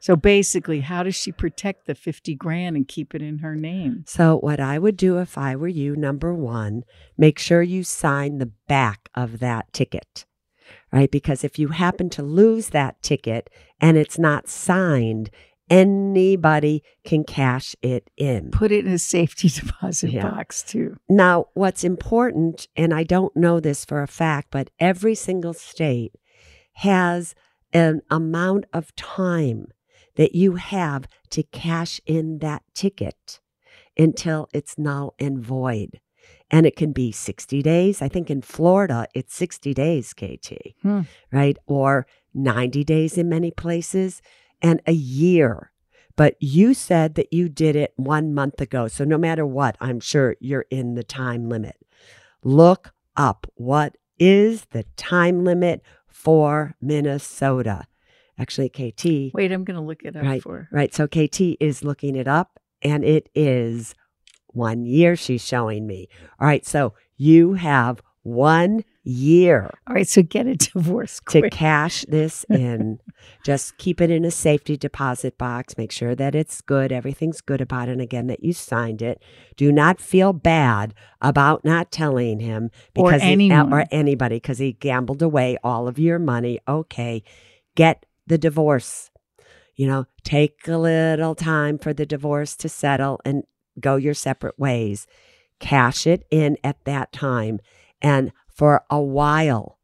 So 0.00 0.16
basically, 0.16 0.80
how 0.80 1.02
does 1.02 1.14
she 1.14 1.32
protect 1.32 1.86
the 1.86 1.94
50 1.94 2.34
grand 2.34 2.76
and 2.76 2.86
keep 2.86 3.14
it 3.14 3.22
in 3.22 3.38
her 3.38 3.54
name? 3.54 4.04
So, 4.06 4.38
what 4.38 4.60
I 4.60 4.78
would 4.78 4.96
do 4.96 5.18
if 5.18 5.36
I 5.36 5.56
were 5.56 5.68
you, 5.68 5.96
number 5.96 6.32
one, 6.34 6.84
make 7.16 7.38
sure 7.38 7.62
you 7.62 7.82
sign 7.84 8.38
the 8.38 8.52
back 8.68 9.08
of 9.14 9.38
that 9.40 9.72
ticket, 9.72 10.26
right? 10.92 11.10
Because 11.10 11.44
if 11.44 11.58
you 11.58 11.68
happen 11.68 12.10
to 12.10 12.22
lose 12.22 12.70
that 12.70 13.02
ticket 13.02 13.50
and 13.80 13.96
it's 13.96 14.18
not 14.18 14.48
signed, 14.48 15.30
anybody 15.68 16.82
can 17.04 17.24
cash 17.24 17.74
it 17.82 18.10
in. 18.16 18.50
Put 18.50 18.72
it 18.72 18.86
in 18.86 18.92
a 18.92 18.98
safety 18.98 19.48
deposit 19.54 20.12
Yeah. 20.12 20.30
box, 20.30 20.62
too. 20.62 20.96
Now, 21.08 21.46
what's 21.54 21.84
important, 21.84 22.68
and 22.76 22.94
I 22.94 23.02
don't 23.02 23.34
know 23.36 23.60
this 23.60 23.84
for 23.84 24.02
a 24.02 24.08
fact, 24.08 24.48
but 24.50 24.70
every 24.78 25.14
single 25.14 25.54
state 25.54 26.12
has 26.74 27.34
an 27.72 28.02
amount 28.10 28.66
of 28.72 28.94
time 28.94 29.66
that 30.16 30.34
you 30.34 30.56
have 30.56 31.06
to 31.30 31.42
cash 31.44 32.00
in 32.06 32.38
that 32.38 32.62
ticket 32.74 33.40
until 33.96 34.48
it's 34.52 34.76
null 34.78 35.14
and 35.18 35.38
void. 35.38 36.00
And 36.50 36.66
it 36.66 36.76
can 36.76 36.92
be 36.92 37.10
60 37.12 37.62
days. 37.62 38.00
I 38.02 38.08
think 38.08 38.30
in 38.30 38.42
Florida, 38.42 39.06
it's 39.14 39.34
60 39.34 39.74
days, 39.74 40.12
KT, 40.12 40.74
Hmm. 40.82 41.02
right? 41.32 41.56
Or 41.66 42.06
90 42.34 42.84
days 42.84 43.18
in 43.18 43.28
many 43.28 43.50
places 43.50 44.22
and 44.62 44.80
a 44.86 44.92
year. 44.92 45.72
But 46.14 46.36
you 46.40 46.72
said 46.72 47.14
that 47.16 47.32
you 47.32 47.48
did 47.48 47.76
it 47.76 47.92
one 47.96 48.32
month 48.32 48.60
ago. 48.60 48.88
So 48.88 49.04
no 49.04 49.18
matter 49.18 49.44
what, 49.44 49.76
I'm 49.80 50.00
sure 50.00 50.36
you're 50.40 50.66
in 50.70 50.94
the 50.94 51.04
time 51.04 51.48
limit. 51.48 51.76
Look 52.42 52.92
up 53.16 53.46
what 53.56 53.96
is 54.18 54.66
the 54.70 54.84
time 54.96 55.44
limit 55.44 55.82
for 56.06 56.74
Minnesota. 56.80 57.86
Actually, 58.38 58.68
KT, 58.68 59.32
Wait, 59.34 59.50
I'm 59.52 59.64
going 59.64 59.78
to 59.78 59.80
look 59.86 60.02
it 60.02 60.14
up 60.16 60.22
Right. 60.22 60.42
for. 60.42 60.68
right? 60.70 60.92
So 60.94 61.06
KT 61.06 61.56
is 61.60 61.82
looking 61.84 62.16
it 62.16 62.28
up 62.28 62.58
and 62.82 63.04
it 63.04 63.28
is 63.34 63.94
one 64.48 64.84
year 64.86 65.16
she's 65.16 65.44
showing 65.44 65.86
me. 65.86 66.08
All 66.40 66.46
right. 66.46 66.64
So 66.66 66.94
you 67.16 67.54
have 67.54 68.00
one 68.22 68.82
year 69.04 69.70
All 69.86 69.94
right, 69.94 70.08
so 70.08 70.20
get 70.20 70.48
a 70.48 70.56
divorce 70.56 71.20
to 71.28 71.48
cash 71.48 72.04
this 72.08 72.44
in. 72.50 72.98
Just 73.44 73.78
keep 73.78 74.00
it 74.00 74.10
in 74.10 74.24
a 74.24 74.32
safety 74.32 74.76
deposit 74.76 75.38
box. 75.38 75.78
Make 75.78 75.92
sure 75.92 76.16
that 76.16 76.34
it's 76.34 76.60
good. 76.60 76.90
Everything's 76.90 77.40
good 77.40 77.60
about 77.60 77.88
it. 77.88 77.92
And 77.92 78.00
again, 78.00 78.26
that 78.26 78.42
you 78.42 78.52
signed 78.52 79.00
it. 79.00 79.22
Do 79.56 79.70
not 79.70 80.00
feel 80.00 80.32
bad 80.32 80.92
about 81.20 81.64
not 81.64 81.92
telling 81.92 82.40
him 82.40 82.70
Or 82.96 83.10
because 83.10 83.22
he- 83.22 83.30
anyone. 83.30 83.72
or 83.72 83.84
anybody 83.92 84.36
because 84.36 84.58
he 84.58 84.72
gambled 84.72 85.22
away 85.22 85.56
all 85.62 85.86
of 85.86 85.98
your 86.00 86.18
money. 86.18 86.58
Okay, 86.66 87.22
get 87.76 88.05
the 88.26 88.38
divorce. 88.38 89.10
You 89.74 89.86
know, 89.86 90.06
take 90.24 90.66
a 90.66 90.78
little 90.78 91.34
time 91.34 91.78
for 91.78 91.92
the 91.92 92.06
divorce 92.06 92.56
to 92.56 92.68
settle 92.68 93.20
and 93.24 93.44
go 93.78 93.96
your 93.96 94.14
separate 94.14 94.58
ways. 94.58 95.06
Cash 95.60 96.06
it 96.06 96.26
in 96.30 96.56
at 96.64 96.84
that 96.84 97.12
time. 97.12 97.60
And 98.00 98.32
for 98.48 98.84
a 98.90 99.00
while, 99.00 99.78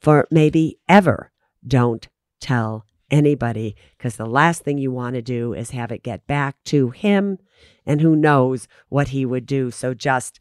for 0.00 0.26
maybe 0.30 0.78
ever, 0.88 1.32
don't 1.66 2.08
tell 2.40 2.86
anybody 3.10 3.76
because 3.96 4.16
the 4.16 4.26
last 4.26 4.62
thing 4.62 4.78
you 4.78 4.90
want 4.90 5.14
to 5.14 5.22
do 5.22 5.52
is 5.52 5.70
have 5.70 5.92
it 5.92 6.02
get 6.02 6.26
back 6.26 6.56
to 6.64 6.90
him 6.90 7.38
and 7.84 8.00
who 8.00 8.16
knows 8.16 8.68
what 8.88 9.08
he 9.08 9.24
would 9.24 9.46
do. 9.46 9.70
So 9.70 9.94
just 9.94 10.40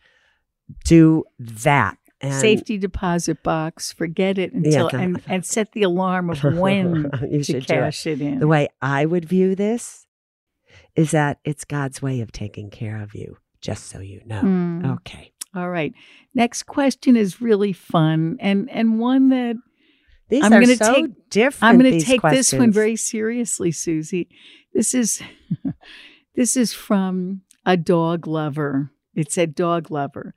do 0.84 1.24
that. 1.40 1.98
And 2.22 2.34
Safety 2.34 2.78
deposit 2.78 3.44
box. 3.44 3.92
Forget 3.92 4.38
it 4.38 4.54
until 4.54 4.90
come- 4.90 5.00
and, 5.00 5.22
and 5.28 5.46
set 5.46 5.74
the 5.74 5.84
alarm 5.84 6.30
of 6.30 6.42
when 6.44 7.10
you 7.30 7.40
to 7.40 7.44
should 7.44 7.54
do 7.54 7.74
it. 7.74 7.78
cash 7.80 8.08
it 8.08 8.22
in. 8.22 8.40
The 8.40 8.48
way 8.48 8.70
I 8.82 9.06
would 9.06 9.26
view 9.26 9.54
this 9.56 10.08
is 10.96 11.12
that 11.12 11.40
it's 11.44 11.66
God's 11.66 12.02
way 12.02 12.22
of 12.22 12.32
taking 12.32 12.70
care 12.70 13.02
of 13.02 13.14
you, 13.14 13.38
just 13.62 13.88
so 13.88 14.00
you 14.00 14.22
know. 14.26 14.40
Hmm. 14.40 14.86
Okay. 14.86 15.34
All 15.54 15.70
right. 15.70 15.94
Next 16.34 16.64
question 16.64 17.16
is 17.18 17.42
really 17.42 17.74
fun 17.74 18.38
and 18.40 18.70
and 18.72 19.00
one 19.00 19.30
that 19.30 19.56
These 20.30 20.44
I'm 20.46 20.54
are 20.54 20.62
gonna 20.62 20.76
so 20.78 20.94
take- 20.96 21.30
different. 21.30 21.74
I'm 21.74 21.80
going 21.80 22.00
to 22.00 22.06
take 22.06 22.22
this 22.22 22.52
one 22.54 22.72
very 22.72 22.96
seriously, 22.96 23.72
Suze. 23.72 24.14
This 24.74 24.94
is 24.94 25.22
this 26.36 26.58
is 26.58 26.74
from 26.74 27.42
a 27.66 27.78
dog 27.78 28.28
lover. 28.28 28.92
It 29.14 29.32
said 29.32 29.56
dog 29.56 29.92
lover. 29.92 30.34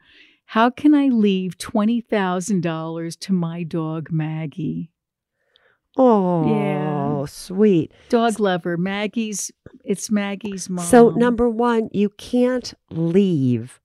How 0.52 0.71
can 0.71 0.95
I 0.95 1.09
leave 1.09 1.59
twenty 1.59 2.00
thousand 2.00 2.62
dollars 2.62 3.17
to 3.17 3.33
my 3.33 3.62
dog 3.64 4.09
Maggie? 4.11 4.90
Oh, 5.97 7.26
sweet. 7.28 7.93
Dog 8.09 8.38
lover, 8.38 8.76
Maggie's. 8.76 9.50
It's 9.85 10.11
Maggie's 10.11 10.71
mom. 10.71 10.85
So, 10.85 11.11
number 11.11 11.49
one, 11.49 11.88
you 11.93 12.09
can't 12.11 12.73
leave 12.90 13.81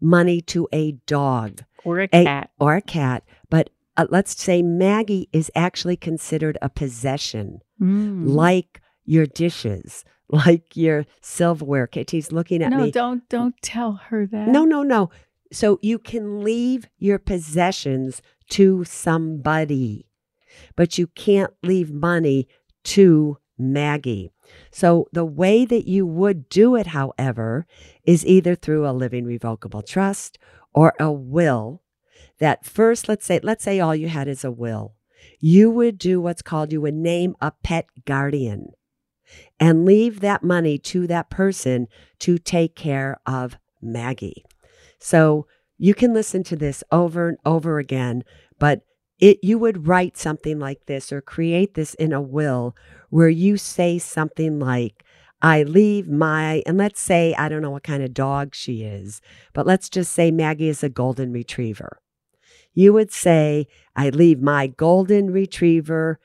money 0.00 0.40
to 0.42 0.68
a 0.72 0.92
dog 1.06 1.62
or 1.84 2.00
a 2.00 2.08
a- 2.12 2.24
cat. 2.24 2.50
or 2.60 2.76
a 2.76 2.82
cat, 2.82 3.24
but 3.50 3.70
uh, 3.96 4.06
let's 4.10 4.40
say 4.40 4.62
Maggie 4.62 5.28
is 5.32 5.50
actually 5.54 5.96
considered 5.96 6.56
a 6.62 6.68
possession, 6.68 7.60
Mm. 7.80 8.28
like 8.28 8.80
your 9.04 9.26
dishes, 9.26 10.04
like 10.30 10.76
your 10.76 11.04
silverware. 11.20 11.86
KT's 11.86 12.30
looking 12.32 12.62
at 12.62 12.70
no, 12.70 12.84
me. 12.84 12.90
don't 12.90 13.28
don't 13.28 13.54
tell 13.60 13.92
her 14.08 14.24
that. 14.26 14.48
No, 14.48 14.64
no, 14.64 14.82
no. 14.82 15.10
So 15.52 15.78
you 15.82 15.98
can 15.98 16.42
leave 16.44 16.88
your 16.98 17.18
possessions 17.18 18.22
to 18.50 18.84
somebody, 18.84 20.06
but 20.76 20.98
you 20.98 21.06
can't 21.08 21.52
leave 21.62 21.92
money 21.92 22.48
to 22.84 23.38
Maggie. 23.58 24.30
So 24.70 25.08
the 25.12 25.24
way 25.24 25.64
that 25.64 25.88
you 25.88 26.06
would 26.06 26.48
do 26.48 26.76
it, 26.76 26.88
however, 26.88 27.66
is 28.04 28.24
either 28.26 28.54
through 28.54 28.86
a 28.88 28.92
living 28.92 29.24
revocable 29.24 29.82
trust 29.82 30.38
or 30.74 30.94
a 31.00 31.10
will 31.10 31.82
that 32.38 32.64
first 32.64 33.08
let's 33.08 33.24
say 33.26 33.40
let's 33.42 33.64
say 33.64 33.80
all 33.80 33.94
you 33.94 34.08
had 34.08 34.28
is 34.28 34.44
a 34.44 34.50
will. 34.50 34.94
You 35.40 35.70
would 35.70 35.98
do 35.98 36.20
what's 36.20 36.42
called 36.42 36.72
you 36.72 36.80
would 36.82 36.94
name 36.94 37.34
a 37.40 37.52
pet 37.62 37.86
guardian. 38.04 38.72
and 39.58 39.84
leave 39.84 40.20
that 40.20 40.42
money 40.42 40.78
to 40.78 41.06
that 41.06 41.30
person 41.30 41.88
to 42.20 42.38
take 42.38 42.74
care 42.76 43.18
of 43.26 43.56
Maggie. 43.82 44.44
So 44.98 45.46
you 45.78 45.94
can 45.94 46.14
listen 46.14 46.42
to 46.44 46.56
this 46.56 46.82
over 46.90 47.28
and 47.28 47.38
over 47.44 47.78
again, 47.78 48.24
but 48.58 48.82
it 49.18 49.38
you 49.42 49.58
would 49.58 49.86
write 49.86 50.16
something 50.16 50.58
like 50.58 50.86
this 50.86 51.10
or 51.10 51.20
create 51.20 51.74
this 51.74 51.94
in 51.94 52.12
a 52.12 52.20
will 52.20 52.76
where 53.10 53.28
you 53.28 53.56
say 53.56 53.98
something 53.98 54.58
like 54.58 55.04
I 55.42 55.62
leave 55.64 56.08
my, 56.08 56.62
and 56.66 56.78
let's 56.78 57.00
say, 57.00 57.34
I 57.34 57.48
don't 57.48 57.62
know 57.62 57.70
what 57.70 57.82
kind 57.82 58.02
of 58.02 58.14
dog 58.14 58.54
she 58.54 58.82
is, 58.82 59.20
but 59.52 59.66
let's 59.66 59.88
just 59.88 60.12
say 60.12 60.30
Maggie 60.30 60.68
is 60.68 60.82
a 60.82 60.88
golden 60.88 61.32
retriever. 61.32 62.00
You 62.72 62.92
would 62.94 63.12
say, 63.12 63.66
I 63.94 64.08
leave 64.10 64.40
my 64.40 64.66
golden 64.66 65.30
retriever, 65.30 66.18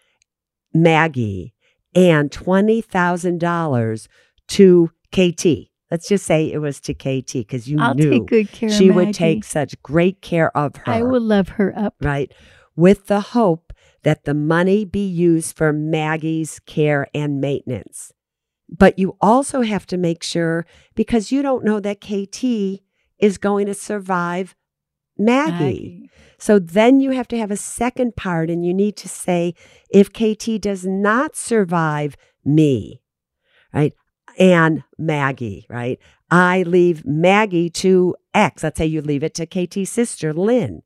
Maggie, 0.74 1.54
and 1.94 2.32
$20,000 2.32 4.08
to 4.48 4.92
KT. 5.12 5.71
Let's 5.92 6.08
just 6.08 6.26
say 6.26 6.50
it 6.50 6.60
was 6.60 6.80
to 6.82 6.94
KT 6.94 7.34
because 7.34 7.68
you 7.68 7.78
I'll 7.80 7.94
knew 7.94 8.12
take 8.12 8.28
good 8.28 8.52
care 8.52 8.70
she 8.70 8.90
would 8.90 9.14
take 9.14 9.44
such 9.44 9.80
great 9.84 10.22
care 10.22 10.56
of 10.56 10.78
her 10.78 10.94
I 10.94 11.04
will 11.04 11.22
love 11.22 11.50
her 11.50 11.78
up. 11.78 11.96
right? 12.02 12.32
With 12.78 13.08
the 13.08 13.20
hope 13.20 13.74
that 14.04 14.24
the 14.24 14.34
money 14.34 14.86
be 14.86 15.06
used 15.06 15.56
for 15.56 15.74
Maggie's 15.74 16.60
care 16.60 17.08
and 17.14 17.42
maintenance. 17.42 18.14
But 18.70 18.98
you 18.98 19.18
also 19.20 19.62
have 19.62 19.86
to 19.88 19.98
make 19.98 20.24
sure, 20.24 20.66
because 20.96 21.32
you 21.32 21.42
don't 21.42 21.66
know 21.66 21.82
that 21.82 22.00
KT 22.00 22.82
is 23.20 23.38
going 23.38 23.66
to 23.66 23.74
survive 23.74 24.56
Maggie. 25.18 26.10
So 26.38 26.58
then 26.58 27.02
you 27.02 27.12
have 27.12 27.28
to 27.28 27.38
have 27.38 27.52
a 27.52 27.58
second 27.58 28.16
part, 28.16 28.50
and 28.50 28.66
you 28.66 28.74
need 28.74 28.96
to 28.98 29.10
say, 29.10 29.54
if 29.92 30.12
KT 30.12 30.62
does 30.62 30.86
not 30.86 31.36
survive 31.36 32.16
me, 32.46 33.02
right? 33.74 33.94
And 34.38 34.84
Maggie, 34.98 35.66
right? 35.70 36.00
I 36.30 36.64
leave 36.64 37.06
Maggie 37.06 37.70
to 37.72 38.16
X. 38.34 38.64
Let's 38.64 38.78
say 38.78 38.86
you 38.86 39.02
leave 39.02 39.24
it 39.24 39.34
to 39.36 39.46
KT's 39.46 39.90
sister, 39.90 40.34
Lynn, 40.34 40.84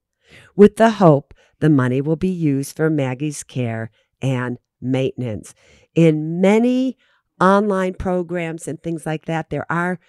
with 0.55 0.77
the 0.77 0.91
hope 0.91 1.33
the 1.59 1.69
money 1.69 2.01
will 2.01 2.15
be 2.15 2.27
used 2.29 2.75
for 2.75 2.89
Maggie's 2.89 3.43
care 3.43 3.91
and 4.21 4.57
maintenance. 4.81 5.53
In 5.93 6.41
many 6.41 6.97
online 7.39 7.93
programs 7.93 8.67
and 8.67 8.81
things 8.81 9.05
like 9.05 9.25
that, 9.25 9.49
there 9.49 9.69
are 9.71 9.99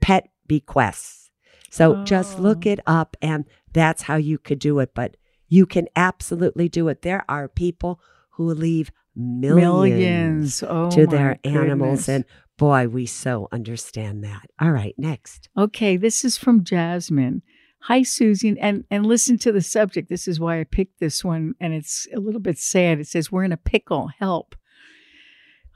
pet 0.00 0.28
bequests. 0.46 1.30
So 1.70 2.04
just 2.04 2.38
look 2.38 2.66
Oh. 2.66 2.70
it 2.70 2.80
up, 2.86 3.16
and 3.22 3.44
that's 3.72 4.02
how 4.02 4.16
you 4.16 4.36
could 4.38 4.58
do 4.58 4.78
it. 4.80 4.90
But 4.94 5.16
you 5.48 5.64
can 5.64 5.88
absolutely 5.96 6.68
do 6.68 6.88
it. 6.88 7.00
There 7.02 7.24
are 7.28 7.48
people 7.48 7.98
who 8.32 8.52
leave 8.52 8.90
millions, 9.16 9.62
Millions. 9.62 10.62
Oh, 10.66 10.90
to 10.90 11.06
their 11.06 11.38
animals, 11.44 12.08
and 12.08 12.24
boy, 12.58 12.88
we 12.88 13.06
so 13.06 13.48
understand 13.52 14.22
that. 14.24 14.46
All 14.60 14.70
right, 14.70 14.94
next. 14.98 15.48
Okay, 15.56 15.96
this 15.96 16.24
is 16.24 16.36
from 16.38 16.64
Jasmine. 16.64 17.42
Hi, 17.86 18.02
Susan, 18.04 18.56
and 18.58 18.84
and 18.90 19.04
listen 19.04 19.38
to 19.38 19.50
the 19.52 19.60
subject. 19.60 20.08
This 20.08 20.28
is 20.28 20.38
why 20.38 20.60
I 20.60 20.64
picked 20.64 21.00
this 21.00 21.24
one, 21.24 21.54
and 21.60 21.74
it's 21.74 22.06
a 22.14 22.20
little 22.20 22.40
bit 22.40 22.58
sad. 22.58 23.00
It 23.00 23.08
says 23.08 23.32
we're 23.32 23.44
in 23.44 23.52
a 23.52 23.56
pickle. 23.56 24.10
Help. 24.18 24.54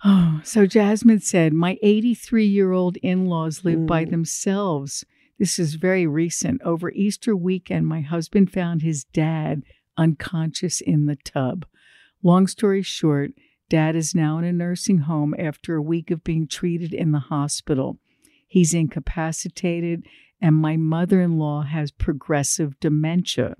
Oh, 0.05 0.41
so 0.45 0.67
Jasmine 0.67 1.21
said, 1.21 1.53
my 1.53 1.79
83 1.83 2.47
year 2.47 2.73
old 2.73 2.97
in 2.99 3.27
laws 3.27 3.65
live 3.65 3.87
by 3.87 4.05
Mm. 4.05 4.11
themselves. 4.11 5.05
This 5.39 5.59
is 5.59 5.75
very 5.75 6.07
recent. 6.07 6.63
Over 6.63 6.91
Easter 6.93 7.37
weekend, 7.37 7.87
my 7.87 8.01
husband 8.03 8.53
found 8.53 8.83
his 8.83 9.05
dad 9.05 9.63
unconscious 9.99 10.81
in 10.81 11.07
the 11.07 11.17
tub. 11.17 11.67
Long 12.23 12.47
story 12.47 12.83
short, 12.83 13.33
dad 13.69 13.97
is 13.97 14.15
now 14.15 14.39
in 14.39 14.45
a 14.45 14.53
nursing 14.53 14.99
home 14.99 15.35
after 15.39 15.75
a 15.75 15.83
week 15.83 16.11
of 16.11 16.25
being 16.25 16.47
treated 16.47 16.95
in 16.95 17.13
the 17.13 17.19
hospital. 17.19 17.99
He's 18.47 18.75
incapacitated, 18.75 20.07
and 20.41 20.55
my 20.55 20.77
mother 20.77 21.21
in 21.21 21.39
law 21.39 21.63
has 21.63 21.91
progressive 21.91 22.79
dementia. 22.81 23.57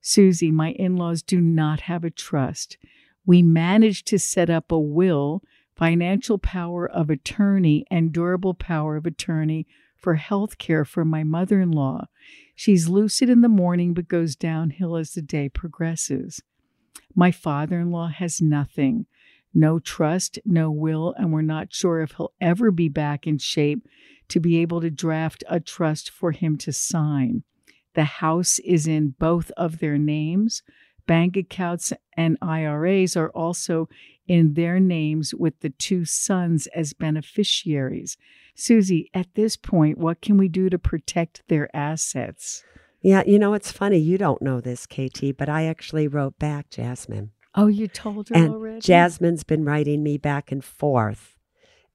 Suze, 0.00 0.42
my 0.42 0.72
in 0.72 0.96
laws 0.96 1.22
do 1.22 1.40
not 1.40 1.80
have 1.82 2.04
a 2.04 2.10
trust. 2.10 2.78
We 3.26 3.42
managed 3.42 4.06
to 4.08 4.18
set 4.18 4.50
up 4.50 4.72
a 4.72 4.78
will, 4.78 5.42
financial 5.76 6.38
power 6.38 6.88
of 6.88 7.10
attorney, 7.10 7.86
and 7.90 8.12
durable 8.12 8.54
power 8.54 8.96
of 8.96 9.06
attorney 9.06 9.66
for 9.96 10.14
health 10.14 10.58
care 10.58 10.84
for 10.84 11.04
my 11.04 11.22
mother 11.22 11.60
in 11.60 11.70
law. 11.70 12.08
She's 12.54 12.88
lucid 12.88 13.28
in 13.28 13.40
the 13.40 13.48
morning 13.48 13.94
but 13.94 14.08
goes 14.08 14.36
downhill 14.36 14.96
as 14.96 15.12
the 15.12 15.22
day 15.22 15.48
progresses. 15.48 16.42
My 17.14 17.30
father 17.30 17.78
in 17.78 17.90
law 17.90 18.08
has 18.08 18.40
nothing 18.40 19.06
no 19.52 19.78
trust, 19.78 20.38
no 20.44 20.70
will, 20.70 21.14
and 21.18 21.32
we're 21.32 21.42
not 21.42 21.72
sure 21.72 22.00
if 22.00 22.12
he'll 22.12 22.32
ever 22.40 22.70
be 22.70 22.88
back 22.88 23.26
in 23.26 23.38
shape 23.38 23.86
to 24.28 24.40
be 24.40 24.58
able 24.58 24.80
to 24.80 24.90
draft 24.90 25.42
a 25.48 25.60
trust 25.60 26.10
for 26.10 26.32
him 26.32 26.56
to 26.58 26.72
sign. 26.72 27.42
The 27.94 28.04
house 28.04 28.58
is 28.60 28.86
in 28.86 29.14
both 29.18 29.50
of 29.56 29.78
their 29.80 29.98
names. 29.98 30.62
Bank 31.06 31.36
accounts 31.36 31.92
and 32.16 32.38
IRAs 32.40 33.16
are 33.16 33.30
also 33.30 33.88
in 34.28 34.54
their 34.54 34.78
names 34.78 35.34
with 35.34 35.58
the 35.60 35.70
two 35.70 36.04
sons 36.04 36.68
as 36.68 36.92
beneficiaries. 36.92 38.16
Suze, 38.54 38.92
at 39.12 39.34
this 39.34 39.56
point, 39.56 39.98
what 39.98 40.20
can 40.20 40.36
we 40.36 40.48
do 40.48 40.70
to 40.70 40.78
protect 40.78 41.42
their 41.48 41.74
assets? 41.74 42.62
Yeah, 43.02 43.24
you 43.26 43.38
know, 43.38 43.54
it's 43.54 43.72
funny. 43.72 43.98
You 43.98 44.18
don't 44.18 44.42
know 44.42 44.60
this, 44.60 44.86
KT, 44.86 45.36
but 45.36 45.48
I 45.48 45.64
actually 45.64 46.06
wrote 46.06 46.38
back 46.38 46.70
Jasmine. 46.70 47.32
Oh, 47.54 47.66
you 47.66 47.88
told 47.88 48.28
her 48.28 48.36
And 48.36 48.54
already? 48.54 48.69
Jasmine's 48.80 49.44
been 49.44 49.64
writing 49.64 50.02
me 50.02 50.18
back 50.18 50.50
and 50.50 50.64
forth. 50.64 51.36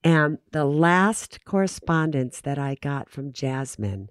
And 0.03 0.37
the 0.51 0.65
last 0.65 1.43
correspondence 1.45 2.41
that 2.41 2.59
I 2.59 2.75
got 2.75 3.09
from 3.09 3.33
Jasmine, 3.33 4.09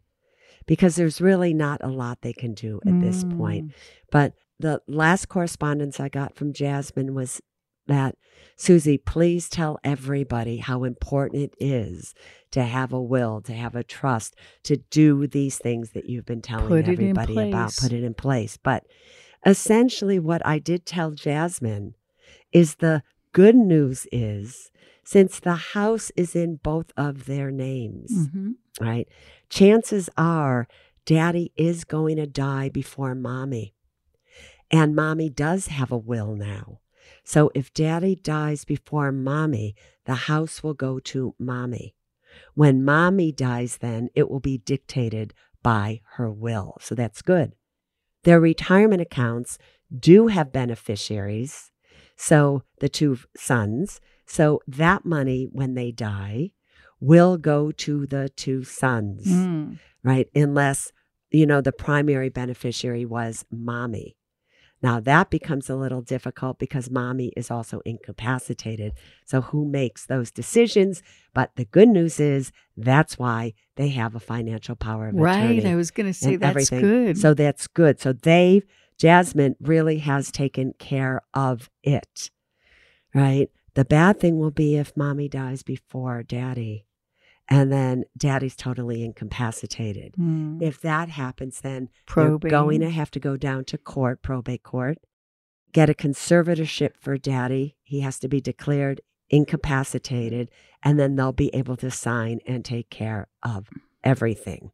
because 0.66 0.96
there's 0.96 1.20
really 1.20 1.54
not 1.54 1.80
a 1.84 1.88
lot 1.88 2.22
they 2.22 2.32
can 2.32 2.54
do 2.54 2.80
at 2.86 3.00
this 3.00 3.22
point, 3.24 3.66
Mm. 3.68 3.72
but 4.10 4.34
the 4.58 4.80
last 4.88 5.28
correspondence 5.28 6.00
I 6.00 6.08
got 6.08 6.36
from 6.36 6.52
Jasmine 6.52 7.14
was 7.14 7.40
that 7.86 8.16
Suze, 8.56 8.88
please 9.04 9.48
tell 9.48 9.78
everybody 9.84 10.56
how 10.56 10.84
important 10.84 11.42
it 11.42 11.54
is 11.60 12.14
to 12.52 12.62
have 12.62 12.92
a 12.92 13.02
will, 13.02 13.42
to 13.42 13.52
have 13.52 13.74
a 13.76 13.84
trust, 13.84 14.34
to 14.62 14.76
do 14.90 15.26
these 15.26 15.58
things 15.58 15.90
that 15.90 16.08
you've 16.08 16.24
been 16.24 16.40
telling 16.40 16.68
Put 16.68 16.88
everybody 16.88 17.38
about, 17.50 17.74
put 17.76 17.92
it 17.92 18.02
in 18.02 18.14
place. 18.14 18.56
But 18.56 18.84
essentially, 19.44 20.18
what 20.18 20.44
I 20.46 20.58
did 20.58 20.86
tell 20.86 21.10
Jasmine 21.10 21.94
is 22.54 22.76
the 22.76 23.02
good 23.32 23.54
news 23.56 24.06
is 24.10 24.70
since 25.04 25.38
the 25.38 25.56
house 25.56 26.10
is 26.16 26.34
in 26.34 26.56
both 26.56 26.90
of 26.96 27.26
their 27.26 27.50
names, 27.50 28.10
Mhm. 28.28 28.54
right? 28.80 29.06
Chances 29.50 30.08
are 30.16 30.66
daddy 31.04 31.52
is 31.56 31.84
going 31.84 32.16
to 32.16 32.26
die 32.26 32.70
before 32.70 33.14
mommy. 33.14 33.74
And 34.70 34.96
mommy 34.96 35.28
does 35.28 35.66
have 35.66 35.92
a 35.92 35.98
will 35.98 36.34
now. 36.34 36.80
So 37.22 37.50
if 37.54 37.72
daddy 37.74 38.16
dies 38.16 38.64
before 38.64 39.12
mommy, 39.12 39.74
the 40.06 40.14
house 40.14 40.62
will 40.62 40.72
go 40.74 40.98
to 41.00 41.34
mommy. 41.38 41.94
When 42.54 42.84
mommy 42.84 43.30
dies, 43.30 43.78
then 43.78 44.08
it 44.14 44.30
will 44.30 44.40
be 44.40 44.58
dictated 44.58 45.34
by 45.62 46.00
her 46.16 46.30
will. 46.30 46.76
So 46.80 46.94
that's 46.94 47.20
good. 47.22 47.54
Their 48.24 48.40
retirement 48.40 49.02
accounts 49.02 49.58
do 49.94 50.28
have 50.28 50.52
beneficiaries. 50.52 51.70
So 52.16 52.62
the 52.80 52.88
two 52.88 53.18
sons. 53.36 54.00
So 54.26 54.60
that 54.66 55.04
money, 55.04 55.48
when 55.50 55.74
they 55.74 55.90
die, 55.92 56.52
will 57.00 57.36
go 57.36 57.70
to 57.72 58.06
the 58.06 58.28
two 58.30 58.64
sons 58.64 59.26
Mm. 59.26 59.78
right? 60.02 60.28
Unless, 60.34 60.92
you 61.30 61.46
know, 61.46 61.60
the 61.60 61.72
primary 61.72 62.28
beneficiary 62.28 63.04
was 63.04 63.44
mommy. 63.50 64.16
Now 64.82 65.00
that 65.00 65.30
becomes 65.30 65.70
a 65.70 65.76
little 65.76 66.02
difficult 66.02 66.58
because 66.58 66.90
mommy 66.90 67.32
is 67.36 67.50
also 67.50 67.80
incapacitated. 67.86 68.92
So 69.24 69.40
who 69.40 69.66
makes 69.66 70.04
those 70.06 70.30
decisions? 70.30 71.02
But 71.32 71.52
the 71.56 71.64
good 71.64 71.88
news 71.88 72.20
is 72.20 72.52
that's 72.76 73.18
why 73.18 73.54
they 73.76 73.88
have 73.88 74.14
a 74.14 74.20
financial 74.20 74.76
power 74.76 75.08
of 75.08 75.14
Right. 75.14 75.58
attorney 75.58 75.66
I 75.72 75.76
was 75.76 75.90
going 75.90 76.06
to 76.08 76.12
say 76.12 76.36
that's 76.36 76.50
everything. 76.50 76.80
good. 76.80 77.18
So 77.18 77.32
that's 77.34 77.66
good. 77.66 77.98
So 77.98 78.12
they, 78.12 78.62
Jasmine 78.98 79.56
really 79.60 79.98
has 79.98 80.30
taken 80.30 80.72
care 80.78 81.20
of 81.32 81.70
it, 81.82 82.30
right? 83.14 83.50
The 83.74 83.84
bad 83.84 84.20
thing 84.20 84.38
will 84.38 84.52
be 84.52 84.76
if 84.76 84.96
mommy 84.96 85.28
dies 85.28 85.62
before 85.62 86.22
daddy 86.22 86.86
and 87.48 87.70
then 87.70 88.04
daddy's 88.16 88.56
totally 88.56 89.04
incapacitated. 89.04 90.14
Mm. 90.18 90.62
If 90.62 90.80
that 90.80 91.10
happens, 91.10 91.60
then 91.60 91.88
Probate. 92.06 92.50
you're 92.50 92.62
going 92.62 92.80
to 92.80 92.90
have 92.90 93.10
to 93.12 93.20
go 93.20 93.36
down 93.36 93.64
to 93.66 93.78
court, 93.78 94.22
probate 94.22 94.62
court, 94.62 94.98
get 95.72 95.90
a 95.90 95.94
conservatorship 95.94 96.96
for 96.98 97.18
daddy. 97.18 97.76
He 97.82 98.00
has 98.00 98.18
to 98.20 98.28
be 98.28 98.40
declared 98.40 99.00
incapacitated, 99.30 100.50
and 100.82 100.98
then 100.98 101.16
they'll 101.16 101.32
be 101.32 101.54
able 101.54 101.76
to 101.78 101.90
sign 101.90 102.40
and 102.46 102.64
take 102.64 102.90
care 102.90 103.26
of 103.42 103.68
everything. 104.02 104.70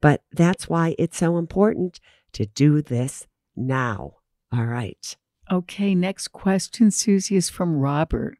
But 0.00 0.22
that's 0.32 0.68
why 0.68 0.94
it's 0.98 1.16
so 1.16 1.38
important 1.38 2.00
to 2.32 2.46
do 2.46 2.82
this 2.82 3.26
now. 3.56 4.14
All 4.52 4.66
right. 4.66 5.16
Okay, 5.50 5.94
next 5.94 6.28
question, 6.28 6.90
Suze, 6.90 7.30
is 7.30 7.50
from 7.50 7.76
Robert. 7.76 8.38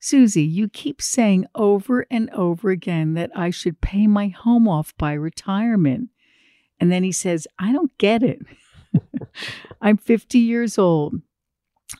Suze, 0.00 0.36
you 0.36 0.68
keep 0.68 1.02
saying 1.02 1.46
over 1.54 2.06
and 2.10 2.30
over 2.30 2.70
again 2.70 3.14
that 3.14 3.30
I 3.34 3.50
should 3.50 3.80
pay 3.80 4.06
my 4.06 4.28
home 4.28 4.68
off 4.68 4.96
by 4.96 5.12
retirement. 5.12 6.10
And 6.80 6.92
then 6.92 7.02
he 7.02 7.12
says, 7.12 7.48
I 7.58 7.72
don't 7.72 7.96
get 7.98 8.22
it. 8.22 8.40
I'm 9.82 9.96
50 9.96 10.38
years 10.38 10.78
old. 10.78 11.16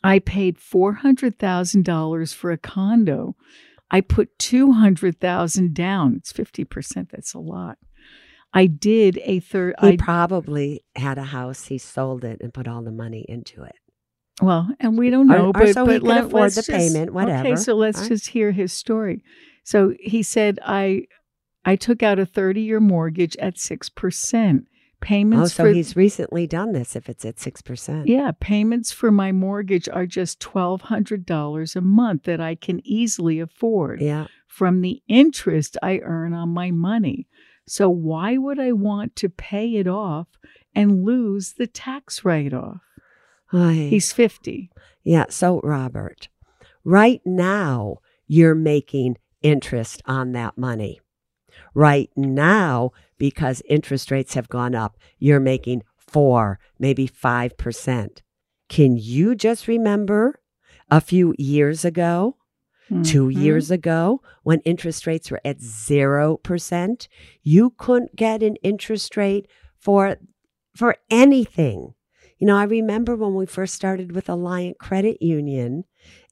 I 0.04 0.18
paid 0.18 0.58
$400,000 0.58 2.34
for 2.34 2.52
a 2.52 2.58
condo. 2.58 3.34
I 3.90 4.00
put 4.00 4.38
200,000 4.38 5.74
down. 5.74 6.14
It's 6.16 6.32
50%. 6.32 7.10
That's 7.10 7.34
a 7.34 7.38
lot. 7.38 7.78
I 8.54 8.66
did 8.66 9.18
a 9.24 9.40
third 9.40 9.74
He 9.80 9.88
I 9.88 9.96
probably 9.96 10.82
had 10.96 11.18
a 11.18 11.24
house. 11.24 11.66
He 11.66 11.78
sold 11.78 12.24
it 12.24 12.40
and 12.40 12.52
put 12.54 12.66
all 12.66 12.82
the 12.82 12.90
money 12.92 13.24
into 13.28 13.62
it. 13.62 13.74
well, 14.40 14.68
and 14.80 14.96
we 14.96 15.10
don't 15.10 15.26
know 15.26 15.48
or 15.48 15.52
but 15.52 15.74
so 15.74 15.84
he 15.84 15.94
but 15.98 16.00
could 16.00 16.08
let, 16.08 16.24
afford 16.24 16.52
the 16.52 16.62
just- 16.62 16.70
payment, 16.70 17.10
Okay, 17.14 17.56
so 17.56 17.74
let's 17.74 18.00
Right. 18.00 18.08
just 18.08 18.28
hear 18.28 18.52
his 18.52 18.72
story. 18.72 19.22
So 19.64 19.94
he 20.00 20.22
said 20.22 20.58
I 20.64 21.04
I 21.64 21.76
took 21.76 22.02
out 22.02 22.18
a 22.18 22.24
30-year 22.24 22.80
mortgage 22.80 23.36
at 23.38 23.56
6%. 23.56 24.64
Payments 25.00 25.42
Oh, 25.42 25.46
so 25.48 25.64
for 25.64 25.70
he's 25.70 25.94
recently 25.96 26.46
done 26.46 26.72
this 26.72 26.96
if 26.96 27.08
it's 27.08 27.24
at 27.26 27.36
6%. 27.36 28.06
Yeah, 28.06 28.30
payments 28.40 28.90
for 28.90 29.10
my 29.10 29.30
mortgage 29.32 29.88
are 29.88 30.06
just 30.06 30.40
$1,200 30.40 31.76
a 31.76 31.80
month 31.80 32.22
that 32.24 32.40
I 32.40 32.54
can 32.54 32.80
easily 32.84 33.38
afford 33.38 34.00
Yeah. 34.00 34.26
from 34.46 34.80
the 34.80 35.02
interest 35.08 35.76
I 35.82 35.98
earn 35.98 36.32
on 36.32 36.48
my 36.48 36.70
money. 36.70 37.26
So, 37.68 37.88
why 37.88 38.36
would 38.36 38.58
I 38.58 38.72
want 38.72 39.16
to 39.16 39.28
pay 39.28 39.76
it 39.76 39.86
off 39.86 40.26
and 40.74 41.04
lose 41.04 41.54
the 41.54 41.66
tax 41.66 42.24
write 42.24 42.52
off? 42.54 42.80
He's 43.88 44.12
50. 44.12 44.70
Yeah. 45.02 45.26
So, 45.28 45.60
Robert, 45.62 46.28
right 46.84 47.20
now, 47.24 47.98
you're 48.26 48.54
making 48.54 49.16
interest 49.42 50.02
on 50.06 50.32
that 50.32 50.58
money. 50.58 51.00
Right 51.74 52.10
now, 52.16 52.92
because 53.18 53.62
interest 53.68 54.10
rates 54.10 54.34
have 54.34 54.48
gone 54.48 54.74
up, 54.74 54.96
you're 55.18 55.40
making 55.40 55.82
four, 55.96 56.58
maybe 56.78 57.08
5%. 57.08 58.18
Can 58.68 58.96
you 58.96 59.34
just 59.34 59.66
remember 59.66 60.40
a 60.90 61.00
few 61.00 61.34
years 61.38 61.84
ago, 61.84 62.36
two 63.04 63.26
Mhm. 63.28 63.42
years 63.42 63.70
ago, 63.70 64.22
when 64.42 64.60
interest 64.60 65.06
rates 65.06 65.30
were 65.30 65.40
at 65.44 65.60
0%? 65.60 67.08
You 67.42 67.70
couldn't 67.76 68.16
get 68.16 68.42
an 68.42 68.56
interest 68.62 69.16
rate 69.16 69.46
for 69.78 70.16
for 70.76 70.96
anything. 71.10 71.94
You 72.38 72.46
know, 72.46 72.56
I 72.56 72.62
remember 72.62 73.16
when 73.16 73.34
we 73.34 73.46
first 73.46 73.74
started 73.74 74.12
with 74.14 74.26
Alliant 74.26 74.78
Credit 74.78 75.20
Union 75.20 75.82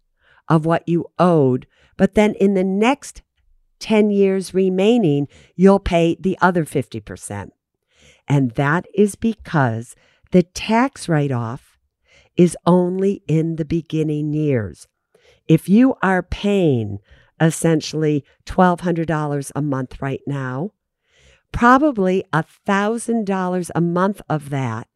of 0.49 0.67
what 0.67 0.89
you 0.89 1.07
owed, 1.19 1.67
but 1.97 2.15
then 2.15 2.35
in 2.35 2.55
the 2.55 2.65
next 2.65 3.23
10 3.81 4.11
years 4.11 4.55
remaining, 4.55 5.27
you'll 5.57 5.81
pay 5.81 6.17
the 6.21 6.39
other 6.41 6.65
50%. 6.65 7.51
And 8.33 8.53
that 8.53 8.87
is 8.95 9.15
because 9.15 9.95
the 10.31 10.43
tax 10.43 11.07
write 11.07 11.31
off 11.31 11.77
is 12.35 12.57
only 12.65 13.23
in 13.29 13.57
the 13.57 13.65
beginning 13.67 14.33
years. 14.33 14.89
If 15.47 15.69
you 15.69 15.97
are 16.03 16.23
paying 16.23 17.01
essentially 17.39 18.25
$1,200 18.47 19.53
a 19.55 19.61
month 19.61 20.01
right 20.01 20.23
now, 20.27 20.71
probably 21.53 22.25
$1,000 22.33 23.71
a 23.75 23.81
month 23.83 24.23
of 24.31 24.49
that 24.49 24.89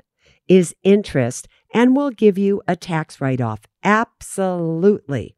is 0.48 0.74
interest 0.82 1.46
and 1.74 1.94
will 1.94 2.08
give 2.08 2.38
you 2.38 2.62
a 2.66 2.74
tax 2.74 3.20
write 3.20 3.42
off. 3.42 3.60
Absolutely. 3.84 5.36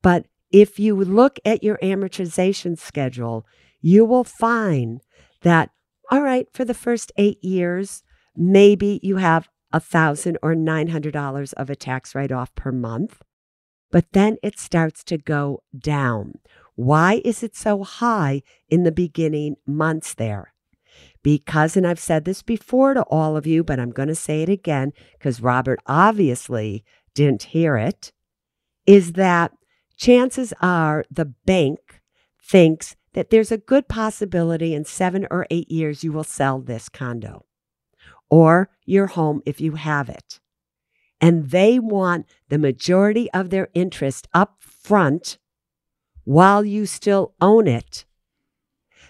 But 0.00 0.24
if 0.50 0.78
you 0.78 0.96
look 0.96 1.38
at 1.44 1.62
your 1.62 1.78
amortization 1.82 2.78
schedule, 2.78 3.46
you 3.82 4.06
will 4.06 4.24
find 4.24 5.02
that, 5.42 5.68
all 6.10 6.22
right, 6.22 6.46
for 6.52 6.64
the 6.64 6.74
first 6.74 7.12
eight 7.16 7.42
years, 7.42 8.02
maybe 8.36 9.00
you 9.02 9.16
have 9.16 9.48
a 9.72 9.80
thousand 9.80 10.38
or 10.42 10.54
nine 10.54 10.88
hundred 10.88 11.12
dollars 11.12 11.52
of 11.54 11.70
a 11.70 11.76
tax 11.76 12.14
write 12.14 12.32
off 12.32 12.54
per 12.54 12.70
month. 12.70 13.22
But 13.90 14.12
then 14.12 14.38
it 14.42 14.58
starts 14.58 15.04
to 15.04 15.18
go 15.18 15.62
down. 15.76 16.34
Why 16.74 17.22
is 17.24 17.42
it 17.42 17.54
so 17.54 17.84
high 17.84 18.42
in 18.68 18.82
the 18.82 18.92
beginning 18.92 19.56
months 19.66 20.14
there? 20.14 20.52
Because, 21.22 21.76
and 21.76 21.86
I've 21.86 22.00
said 22.00 22.24
this 22.24 22.42
before 22.42 22.94
to 22.94 23.02
all 23.04 23.36
of 23.36 23.46
you, 23.46 23.64
but 23.64 23.80
I'm 23.80 23.90
going 23.90 24.08
to 24.08 24.14
say 24.14 24.42
it 24.42 24.48
again 24.48 24.92
because 25.18 25.40
Robert 25.40 25.80
obviously 25.86 26.84
didn't 27.14 27.44
hear 27.44 27.76
it, 27.76 28.12
is 28.86 29.12
that 29.12 29.52
chances 29.96 30.52
are 30.60 31.04
the 31.10 31.24
bank 31.24 31.78
thinks 32.42 32.96
that 33.14 33.30
there's 33.30 33.50
a 33.50 33.58
good 33.58 33.88
possibility 33.88 34.74
in 34.74 34.84
seven 34.84 35.26
or 35.30 35.46
eight 35.50 35.70
years 35.70 36.04
you 36.04 36.12
will 36.12 36.24
sell 36.24 36.60
this 36.60 36.88
condo 36.88 37.44
or 38.28 38.68
your 38.84 39.06
home 39.08 39.40
if 39.46 39.60
you 39.60 39.72
have 39.72 40.08
it. 40.08 40.40
And 41.20 41.50
they 41.50 41.78
want 41.78 42.26
the 42.48 42.58
majority 42.58 43.30
of 43.32 43.50
their 43.50 43.68
interest 43.72 44.28
up 44.34 44.56
front 44.60 45.38
while 46.24 46.64
you 46.64 46.86
still 46.86 47.34
own 47.40 47.66
it 47.66 48.04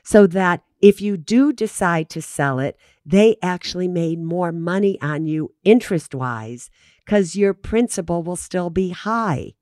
so 0.03 0.27
that 0.27 0.63
if 0.81 1.01
you 1.01 1.17
do 1.17 1.53
decide 1.53 2.11
to 2.11 2.21
sell 2.21 2.59
it, 2.59 2.77
they 3.07 3.37
actually 3.43 3.89
made 3.89 4.21
more 4.21 4.53
money 4.53 5.01
on 5.01 5.25
you 5.25 5.55
interest 5.65 6.15
wise 6.15 6.69
because 7.05 7.37
your 7.37 7.55
principal 7.55 8.23
will 8.23 8.37
still 8.37 8.69
be 8.69 8.91
high 8.91 9.55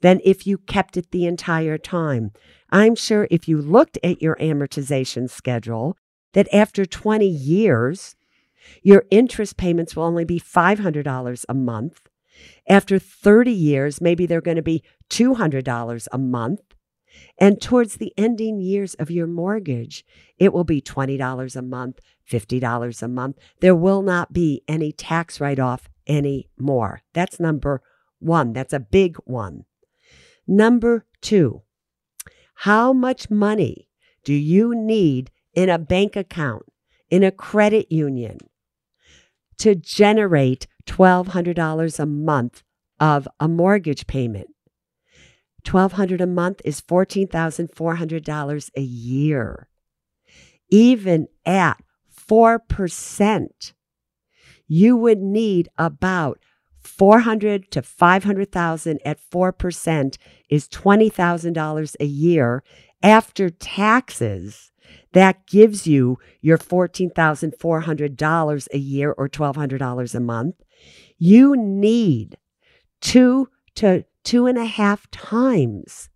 than 0.00 0.20
if 0.24 0.46
you 0.46 0.58
kept 0.58 0.96
it 0.96 1.10
the 1.10 1.26
entire 1.26 1.78
time. 1.78 2.32
I'm 2.70 2.94
sure 2.94 3.26
if 3.30 3.48
you 3.48 3.60
looked 3.60 3.98
at 4.02 4.22
your 4.22 4.36
amortization 4.36 5.28
schedule, 5.28 5.96
that 6.32 6.52
after 6.54 6.86
20 6.86 7.26
years, 7.26 8.16
your 8.82 9.04
interest 9.10 9.56
payments 9.56 9.96
will 9.96 10.04
only 10.04 10.24
be 10.24 10.40
$500 10.40 11.44
a 11.48 11.54
month. 11.54 12.08
After 12.68 12.98
30 12.98 13.50
years, 13.50 14.00
maybe 14.00 14.26
they're 14.26 14.40
going 14.40 14.56
to 14.56 14.62
be 14.62 14.82
$200 15.10 16.08
a 16.12 16.18
month. 16.18 16.60
And 17.38 17.60
towards 17.60 17.96
the 17.96 18.12
ending 18.16 18.60
years 18.60 18.94
of 18.94 19.10
your 19.10 19.26
mortgage, 19.26 20.04
it 20.38 20.52
will 20.52 20.64
be 20.64 20.80
$20 20.80 21.56
a 21.56 21.62
month, 21.62 21.98
$50 22.30 23.02
a 23.02 23.08
month. 23.08 23.36
There 23.60 23.74
will 23.74 24.02
not 24.02 24.32
be 24.32 24.62
any 24.68 24.92
tax 24.92 25.40
write 25.40 25.58
off 25.58 25.88
anymore. 26.06 27.02
That's 27.12 27.40
number 27.40 27.82
one. 28.20 28.52
That's 28.52 28.72
a 28.72 28.80
big 28.80 29.16
one. 29.24 29.64
Number 30.46 31.04
two, 31.20 31.62
how 32.64 32.92
much 32.92 33.30
money 33.30 33.88
do 34.22 34.34
you 34.34 34.74
need 34.74 35.30
in 35.54 35.70
a 35.70 35.78
bank 35.78 36.14
account, 36.14 36.64
in 37.08 37.24
a 37.24 37.30
credit 37.30 37.90
union, 37.90 38.36
to 39.56 39.74
generate 39.74 40.66
$1,200 40.84 41.98
a 41.98 42.04
month 42.04 42.62
of 43.00 43.26
a 43.40 43.48
mortgage 43.48 44.06
payment? 44.06 44.48
$1,200 45.64 46.20
a 46.20 46.26
month 46.26 46.60
is 46.62 46.82
$14,400 46.82 48.70
a 48.76 48.80
year. 48.82 49.68
Even 50.68 51.28
at 51.46 51.82
4%, 52.28 53.72
you 54.68 54.96
would 54.98 55.18
need 55.18 55.70
about 55.78 56.40
400 56.80 57.70
to 57.72 57.82
500,000 57.82 59.00
at 59.04 59.18
4% 59.30 60.16
is 60.48 60.66
$20,000 60.68 61.96
a 62.00 62.04
year 62.04 62.62
after 63.02 63.50
taxes. 63.50 64.70
That 65.12 65.46
gives 65.46 65.86
you 65.86 66.18
your 66.40 66.58
$14,400 66.58 68.68
a 68.72 68.78
year 68.78 69.12
or 69.12 69.28
$1,200 69.28 70.14
a 70.14 70.20
month. 70.20 70.56
You 71.18 71.54
need 71.56 72.38
two 73.00 73.48
to 73.76 74.04
two 74.24 74.46
and 74.46 74.58
a 74.58 74.64
half 74.64 75.08
times 75.10 76.08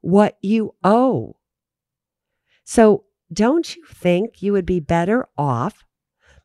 what 0.00 0.36
you 0.42 0.74
owe. 0.82 1.36
So 2.64 3.04
don't 3.32 3.76
you 3.76 3.84
think 3.86 4.42
you 4.42 4.52
would 4.52 4.66
be 4.66 4.80
better 4.80 5.28
off 5.36 5.84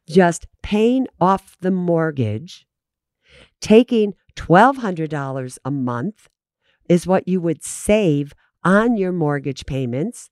just 0.08 0.46
paying 0.62 1.08
off 1.20 1.58
the 1.62 1.72
mortgage, 1.72 2.68
taking 3.62 4.14
$1,200 4.36 5.58
a 5.64 5.72
month 5.72 6.30
is 6.90 7.08
what 7.08 7.28
you 7.28 7.42
would 7.42 7.64
save 7.64 8.34
on 8.64 8.98
your 8.98 9.12
mortgage 9.12 9.66
payments 9.66 10.30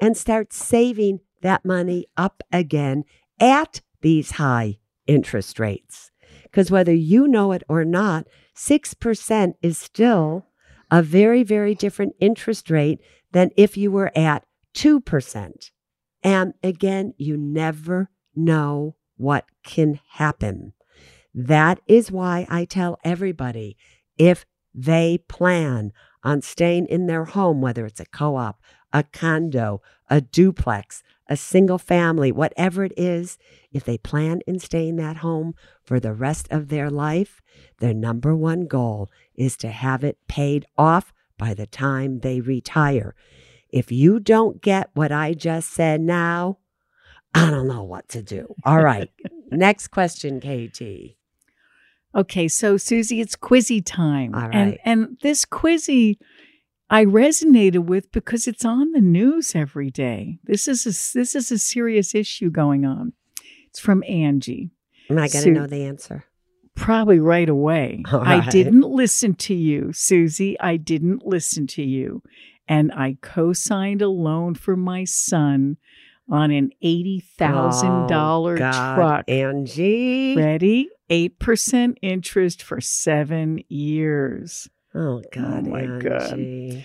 and 0.00 0.16
start 0.16 0.52
saving 0.52 1.20
that 1.42 1.64
money 1.64 2.06
up 2.16 2.42
again 2.52 3.04
at 3.40 3.80
these 4.00 4.32
high 4.32 4.78
interest 5.06 5.58
rates. 5.58 6.10
Because 6.44 6.70
whether 6.70 6.94
you 6.94 7.26
know 7.28 7.52
it 7.52 7.62
or 7.68 7.84
not, 7.84 8.26
6% 8.56 9.54
is 9.62 9.78
still 9.78 10.46
a 10.90 11.02
very, 11.02 11.42
very 11.42 11.74
different 11.74 12.14
interest 12.20 12.70
rate 12.70 13.00
than 13.32 13.50
if 13.56 13.76
you 13.76 13.90
were 13.90 14.12
at 14.16 14.44
2%. 14.74 15.70
And 16.22 16.54
again, 16.62 17.14
you 17.16 17.36
never 17.36 18.10
know 18.34 18.96
what 19.16 19.46
can 19.64 20.00
happen. 20.10 20.74
That 21.34 21.80
is 21.86 22.10
why 22.10 22.46
I 22.50 22.64
tell 22.64 22.98
everybody 23.04 23.76
if 24.18 24.44
they 24.74 25.18
plan 25.28 25.92
on 26.22 26.42
staying 26.42 26.86
in 26.86 27.06
their 27.06 27.24
home, 27.24 27.60
whether 27.60 27.86
it's 27.86 28.00
a 28.00 28.06
co 28.06 28.36
op, 28.36 28.60
a 28.92 29.02
condo, 29.02 29.80
a 30.10 30.20
duplex, 30.20 31.02
a 31.28 31.36
single 31.36 31.78
family, 31.78 32.30
whatever 32.30 32.84
it 32.84 32.92
is, 32.96 33.38
if 33.72 33.84
they 33.84 33.98
plan 33.98 34.40
in 34.46 34.58
staying 34.58 34.96
that 34.96 35.18
home 35.18 35.54
for 35.82 35.98
the 35.98 36.12
rest 36.12 36.46
of 36.50 36.68
their 36.68 36.90
life, 36.90 37.40
their 37.78 37.94
number 37.94 38.36
one 38.36 38.66
goal 38.66 39.10
is 39.34 39.56
to 39.56 39.68
have 39.68 40.04
it 40.04 40.18
paid 40.28 40.66
off 40.76 41.12
by 41.38 41.54
the 41.54 41.66
time 41.66 42.20
they 42.20 42.40
retire. 42.40 43.14
If 43.70 43.90
you 43.90 44.20
don't 44.20 44.60
get 44.60 44.90
what 44.92 45.10
I 45.10 45.32
just 45.32 45.70
said 45.70 46.00
now, 46.00 46.58
I 47.34 47.50
don't 47.50 47.66
know 47.66 47.82
what 47.82 48.08
to 48.10 48.22
do. 48.22 48.54
All 48.64 48.82
right. 48.82 49.10
Next 49.50 49.88
question, 49.88 50.40
KT. 50.40 51.16
Okay, 52.14 52.48
so 52.48 52.76
Suze, 52.76 53.10
it's 53.10 53.36
quizzy 53.36 53.82
time. 53.84 54.34
All 54.34 54.48
And 54.52 54.78
and 54.84 55.18
this 55.22 55.44
quizzy 55.44 56.18
I 56.90 57.06
resonated 57.06 57.86
with 57.86 58.12
because 58.12 58.46
it's 58.46 58.66
on 58.66 58.92
the 58.92 59.00
news 59.00 59.54
every 59.54 59.90
day. 59.90 60.38
This 60.44 60.68
is 60.68 60.84
a 60.84 60.90
this 61.18 61.34
is 61.34 61.50
a 61.50 61.58
serious 61.58 62.14
issue 62.14 62.50
going 62.50 62.84
on. 62.84 63.14
It's 63.68 63.80
from 63.80 64.04
Angie. 64.06 64.70
Am 65.08 65.16
I 65.16 65.28
going 65.28 65.30
to 65.30 65.38
Su- 65.40 65.50
know 65.52 65.66
the 65.66 65.84
answer? 65.84 66.26
Probably 66.74 67.18
right 67.18 67.48
away. 67.48 68.02
All 68.12 68.20
I 68.20 68.40
right. 68.40 68.50
didn't 68.50 68.82
listen 68.82 69.34
to 69.36 69.54
you, 69.54 69.92
Suze. 69.94 70.40
I 70.60 70.76
didn't 70.76 71.26
listen 71.26 71.66
to 71.68 71.82
you. 71.82 72.22
And 72.68 72.92
I 72.92 73.16
co 73.22 73.54
signed 73.54 74.02
a 74.02 74.08
loan 74.08 74.54
for 74.54 74.76
my 74.76 75.04
son 75.04 75.78
on 76.32 76.50
an 76.50 76.70
$80,000 76.82 78.10
Oh, 78.10 78.56
truck. 78.56 79.24
Angie. 79.28 80.34
Ready? 80.34 80.88
8% 81.10 81.96
interest 82.00 82.62
for 82.62 82.80
seven 82.80 83.62
years. 83.68 84.68
Oh, 84.94 85.22
God, 85.30 85.66
oh, 85.66 85.70
my 85.70 85.86
God. 85.98 86.84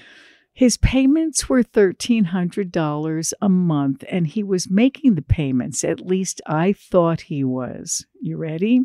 His 0.54 0.76
payments 0.78 1.48
were 1.48 1.64
$1,300 1.64 3.34
a 3.42 3.50
month, 3.50 4.04
and 4.10 4.28
he 4.28 4.44
was 4.44 4.70
making 4.70 5.16
the 5.16 5.22
payments. 5.22 5.84
At 5.84 6.02
least 6.06 6.42
I 6.46 6.74
thought 6.74 7.22
he 7.22 7.44
was. 7.44 8.06
You 8.22 8.38
ready? 8.38 8.82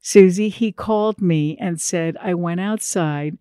Susie, 0.00 0.50
he 0.50 0.72
called 0.72 1.20
me 1.22 1.56
and 1.60 1.80
said, 1.80 2.16
I 2.20 2.34
went 2.34 2.60
outside 2.60 3.38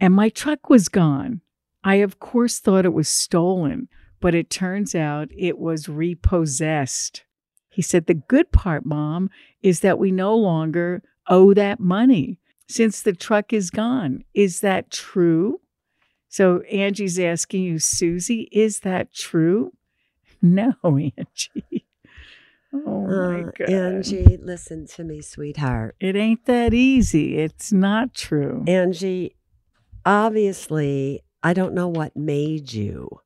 and 0.00 0.14
my 0.14 0.28
truck 0.28 0.68
was 0.70 0.88
gone. 0.88 1.40
I, 1.84 1.96
of 1.96 2.18
course, 2.18 2.58
thought 2.58 2.84
it 2.84 2.92
was 2.92 3.08
stolen, 3.08 3.88
but 4.20 4.34
it 4.34 4.50
turns 4.50 4.94
out 4.94 5.28
it 5.36 5.58
was 5.58 5.88
repossessed. 5.88 7.24
He 7.68 7.82
said, 7.82 8.06
The 8.06 8.14
good 8.14 8.52
part, 8.52 8.84
Mom, 8.84 9.30
is 9.62 9.80
that 9.80 9.98
we 9.98 10.10
no 10.10 10.36
longer 10.36 11.02
owe 11.28 11.54
that 11.54 11.80
money 11.80 12.38
since 12.68 13.02
the 13.02 13.12
truck 13.12 13.52
is 13.52 13.70
gone. 13.70 14.24
Is 14.34 14.60
that 14.60 14.90
true? 14.90 15.60
So 16.28 16.60
Angie's 16.70 17.18
asking 17.18 17.62
you, 17.64 17.78
Suze, 17.78 18.30
is 18.52 18.80
that 18.80 19.12
true? 19.12 19.72
No, 20.42 20.72
Angie. 20.84 21.84
Oh 22.72 23.06
my 23.06 23.40
Uh, 23.42 23.50
God. 23.58 23.68
Angie, 23.68 24.38
listen 24.40 24.86
to 24.94 25.04
me, 25.04 25.20
sweetheart. 25.20 25.96
It 26.00 26.16
ain't 26.16 26.46
that 26.46 26.72
easy. 26.72 27.36
It's 27.36 27.72
not 27.72 28.14
true. 28.14 28.64
Angie, 28.66 29.36
obviously, 30.06 31.22
I 31.42 31.52
don't 31.52 31.74
know 31.74 31.88
what 31.88 32.16
made 32.16 32.72
you 32.72 33.20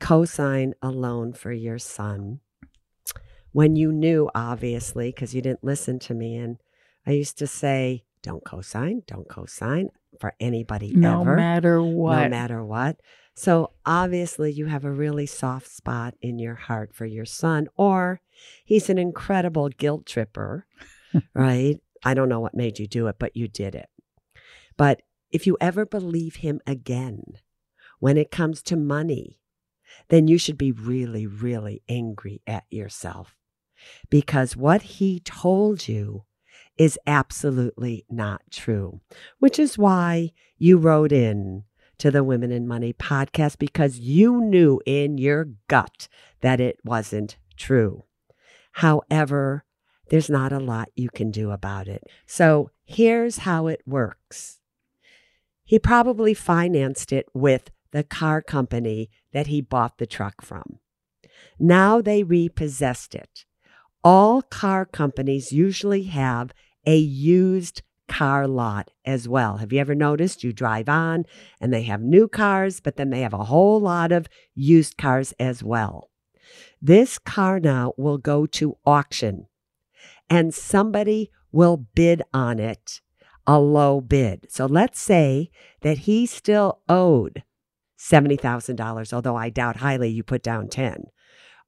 co 0.00 0.24
sign 0.24 0.74
a 0.82 0.90
loan 0.90 1.32
for 1.32 1.52
your 1.52 1.78
son 1.78 2.40
when 3.52 3.76
you 3.76 3.92
knew, 3.92 4.28
obviously, 4.34 5.10
because 5.10 5.34
you 5.34 5.40
didn't 5.40 5.62
listen 5.64 5.98
to 6.00 6.14
me. 6.14 6.36
And 6.36 6.58
I 7.06 7.12
used 7.12 7.38
to 7.38 7.46
say, 7.46 8.04
don't 8.22 8.44
co 8.44 8.60
sign, 8.60 9.02
don't 9.06 9.28
co 9.28 9.46
sign 9.46 9.88
for 10.20 10.34
anybody 10.40 10.92
no 10.94 11.20
ever. 11.20 11.36
matter 11.36 11.82
what. 11.82 12.22
no 12.22 12.28
matter 12.28 12.64
what. 12.64 13.00
So 13.36 13.72
obviously, 13.84 14.52
you 14.52 14.66
have 14.66 14.84
a 14.84 14.92
really 14.92 15.26
soft 15.26 15.68
spot 15.68 16.14
in 16.22 16.38
your 16.38 16.54
heart 16.54 16.94
for 16.94 17.04
your 17.04 17.24
son, 17.24 17.68
or 17.76 18.20
he's 18.64 18.88
an 18.88 18.98
incredible 18.98 19.68
guilt 19.68 20.06
tripper, 20.06 20.66
right? 21.34 21.80
I 22.04 22.14
don't 22.14 22.28
know 22.28 22.40
what 22.40 22.54
made 22.54 22.78
you 22.78 22.86
do 22.86 23.06
it, 23.08 23.16
but 23.18 23.36
you 23.36 23.48
did 23.48 23.74
it. 23.74 23.88
But 24.76 25.02
if 25.30 25.46
you 25.46 25.56
ever 25.60 25.84
believe 25.84 26.36
him 26.36 26.60
again 26.66 27.22
when 27.98 28.16
it 28.16 28.30
comes 28.30 28.62
to 28.62 28.76
money, 28.76 29.40
then 30.08 30.28
you 30.28 30.38
should 30.38 30.58
be 30.58 30.72
really, 30.72 31.26
really 31.26 31.82
angry 31.88 32.42
at 32.46 32.64
yourself 32.70 33.36
because 34.10 34.56
what 34.56 34.82
he 34.82 35.20
told 35.20 35.88
you 35.88 36.24
is 36.76 36.98
absolutely 37.06 38.04
not 38.10 38.42
true, 38.50 39.00
which 39.38 39.58
is 39.58 39.78
why 39.78 40.30
you 40.58 40.76
wrote 40.76 41.12
in 41.12 41.64
to 41.98 42.10
the 42.10 42.24
Women 42.24 42.66
& 42.66 42.68
Money 42.68 42.92
podcast 42.92 43.58
because 43.58 43.98
you 43.98 44.40
knew 44.40 44.80
in 44.84 45.18
your 45.18 45.48
gut 45.68 46.08
that 46.40 46.60
it 46.60 46.78
wasn't 46.84 47.36
true. 47.56 48.04
However, 48.72 49.64
there's 50.10 50.28
not 50.28 50.52
a 50.52 50.58
lot 50.58 50.88
you 50.96 51.08
can 51.08 51.30
do 51.30 51.50
about 51.50 51.86
it. 51.86 52.02
So 52.26 52.70
here's 52.84 53.38
how 53.38 53.68
it 53.68 53.82
works 53.86 54.60
he 55.66 55.78
probably 55.78 56.34
financed 56.34 57.10
it 57.10 57.26
with 57.32 57.70
the 57.94 58.02
car 58.02 58.42
company 58.42 59.08
that 59.32 59.46
he 59.46 59.60
bought 59.60 59.98
the 59.98 60.06
truck 60.06 60.42
from. 60.42 60.80
Now 61.60 62.00
they 62.00 62.24
repossessed 62.24 63.14
it. 63.14 63.44
All 64.02 64.42
car 64.42 64.84
companies 64.84 65.52
usually 65.52 66.02
have 66.02 66.52
a 66.84 66.96
used 66.96 67.82
car 68.08 68.48
lot 68.48 68.90
as 69.04 69.28
well. 69.28 69.58
Have 69.58 69.72
you 69.72 69.78
ever 69.78 69.94
noticed 69.94 70.42
you 70.42 70.52
drive 70.52 70.88
on 70.88 71.24
and 71.60 71.72
they 71.72 71.84
have 71.84 72.02
new 72.02 72.26
cars, 72.26 72.80
but 72.80 72.96
then 72.96 73.10
they 73.10 73.20
have 73.20 73.32
a 73.32 73.44
whole 73.44 73.80
lot 73.80 74.10
of 74.10 74.26
used 74.56 74.98
cars 74.98 75.32
as 75.38 75.62
well? 75.62 76.10
This 76.82 77.16
car 77.16 77.60
now 77.60 77.92
will 77.96 78.18
go 78.18 78.44
to 78.46 78.76
auction 78.84 79.46
and 80.28 80.52
somebody 80.52 81.30
will 81.52 81.76
bid 81.94 82.22
on 82.34 82.58
it 82.58 83.00
a 83.46 83.60
low 83.60 84.00
bid. 84.00 84.46
So 84.50 84.66
let's 84.66 85.00
say 85.00 85.52
that 85.82 85.98
he 85.98 86.26
still 86.26 86.80
owed 86.88 87.44
$70,000, 88.04 89.12
although 89.12 89.36
I 89.36 89.50
doubt 89.50 89.76
highly 89.76 90.10
you 90.10 90.22
put 90.22 90.42
down 90.42 90.68
10. 90.68 91.04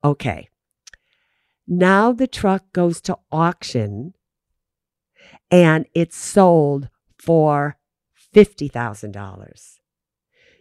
Okay. 0.05 0.49
Now 1.67 2.13
the 2.13 2.27
truck 2.27 2.73
goes 2.73 3.01
to 3.03 3.19
auction 3.33 4.13
and 5.51 5.87
it's 5.95 6.17
sold 6.17 6.89
for 7.19 7.79
$50,000. 8.35 9.79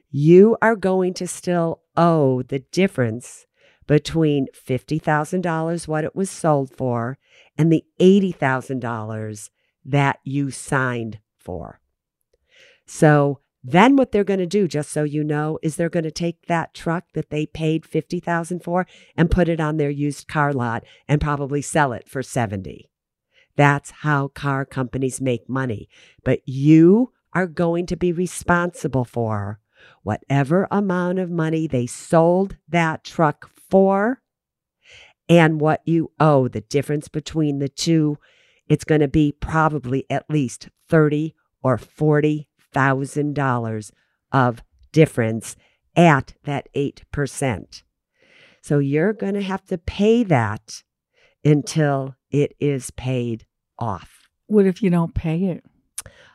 You 0.10 0.58
are 0.62 0.76
going 0.76 1.14
to 1.16 1.28
still 1.28 1.82
owe 1.98 2.42
the 2.42 2.60
difference 2.60 3.46
between 3.86 4.48
$50,000, 4.56 5.88
what 5.88 6.04
it 6.06 6.16
was 6.16 6.30
sold 6.30 6.76
for, 6.76 7.18
and 7.58 7.72
the 7.72 7.84
$80,000 8.00 9.50
that 9.84 10.20
you 10.24 10.52
signed 10.52 11.20
for. 11.38 11.82
So 12.88 13.40
then 13.68 13.96
what 13.96 14.12
they're 14.12 14.24
going 14.24 14.40
to 14.40 14.46
do, 14.46 14.68
just 14.68 14.92
so 14.92 15.04
you 15.04 15.24
know, 15.24 15.58
is 15.64 15.76
they're 15.76 15.90
going 15.90 16.04
to 16.04 16.12
take 16.12 16.46
that 16.46 16.76
truck 16.76 17.06
that 17.14 17.32
they 17.32 17.48
paid 17.48 17.84
50,000 17.84 18.60
for 18.60 18.86
and 19.18 19.32
put 19.32 19.50
it 19.50 19.60
on 19.60 19.78
their 19.78 19.90
used 19.90 20.28
car 20.28 20.54
lot 20.54 20.84
and 21.08 21.20
probably 21.20 21.64
sell 21.64 21.92
it 21.92 22.08
for 22.08 22.22
70. 22.22 22.92
That's 23.56 23.90
how 23.90 24.28
car 24.28 24.66
companies 24.66 25.20
make 25.20 25.50
money. 25.50 25.90
But 26.24 26.42
you 26.46 27.12
are 27.34 27.48
going 27.48 27.88
to 27.88 27.96
be 27.96 28.12
responsible 28.12 29.04
for 29.04 29.60
whatever 30.04 30.68
amount 30.70 31.18
of 31.18 31.32
money 31.32 31.66
they 31.66 31.88
sold 31.88 32.58
that 32.70 33.04
truck 33.04 33.50
for 33.70 34.22
and 35.28 35.60
what 35.60 35.82
you 35.86 36.12
owe. 36.20 36.48
The 36.48 36.62
difference 36.62 37.08
between 37.08 37.58
the 37.58 37.70
two, 37.70 38.20
it's 38.68 38.84
going 38.84 39.02
to 39.02 39.08
be 39.08 39.32
probably 39.32 40.06
at 40.08 40.30
least 40.30 40.70
thirty 40.88 41.34
or 41.64 41.80
forty 41.80 42.48
thousand 42.76 43.34
dollars 43.34 43.92
of 44.32 44.62
difference 44.92 45.56
at 45.96 46.34
that 46.44 46.68
eight 46.76 47.04
percent. 47.12 47.84
So 48.62 48.80
you're 48.80 49.14
going 49.14 49.34
to 49.36 49.42
have 49.42 49.66
to 49.68 49.78
pay 49.78 50.24
that 50.24 50.84
until 51.44 52.16
it 52.32 52.54
is 52.60 52.92
paid 52.92 53.46
off. 53.80 54.28
What 54.48 54.66
if 54.66 54.84
you 54.84 54.90
don't 54.90 55.14
pay 55.16 55.46
it? 55.46 55.64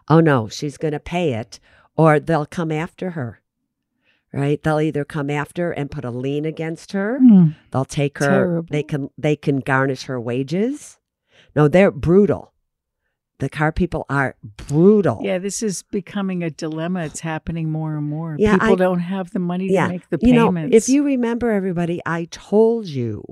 Oh 0.09 0.20
no, 0.20 0.48
she's 0.48 0.76
going 0.76 0.92
to 0.92 1.00
pay 1.00 1.35
it 1.35 1.61
or 1.96 2.18
they'll 2.18 2.46
come 2.46 2.72
after 2.72 3.11
her. 3.11 3.40
Right? 4.33 4.62
They'll 4.62 4.81
either 4.81 5.05
come 5.05 5.29
after 5.29 5.72
and 5.72 5.90
put 5.90 6.05
a 6.05 6.11
lien 6.11 6.44
against 6.44 6.92
her. 6.92 7.18
Mm. 7.20 7.57
They'll 7.72 7.85
take 7.85 8.18
her 8.18 8.26
Terrible. 8.29 8.68
they 8.70 8.83
can 8.85 9.11
they 9.18 9.35
can 9.37 9.59
garnish 9.59 10.05
her 10.05 10.20
wages. 10.20 10.98
No, 11.57 11.66
they're 11.66 11.90
brutal. 11.90 12.53
The 13.40 13.48
car 13.48 13.72
people 13.72 14.07
are 14.09 14.37
brutal. 14.68 15.20
Yeah, 15.22 15.38
this 15.38 15.62
is 15.62 15.83
becoming 15.83 16.42
a 16.42 16.50
dilemma. 16.50 17.05
It's 17.05 17.20
happening 17.20 17.70
more 17.70 17.96
and 17.96 18.07
more. 18.09 18.37
Yeah, 18.38 18.53
People 18.59 18.72
I- 18.74 18.76
don't 18.76 19.00
have 19.00 19.31
the 19.33 19.38
money 19.38 19.68
Yeah, 19.70 19.87
to 19.87 19.92
make 19.92 20.09
the 20.11 20.18
you 20.22 20.33
know, 20.33 20.46
payments. 20.48 20.76
if 20.76 20.88
you 20.88 21.03
remember 21.05 21.50
everybody, 21.50 22.00
I 22.07 22.29
told 22.31 22.87
you 22.87 23.24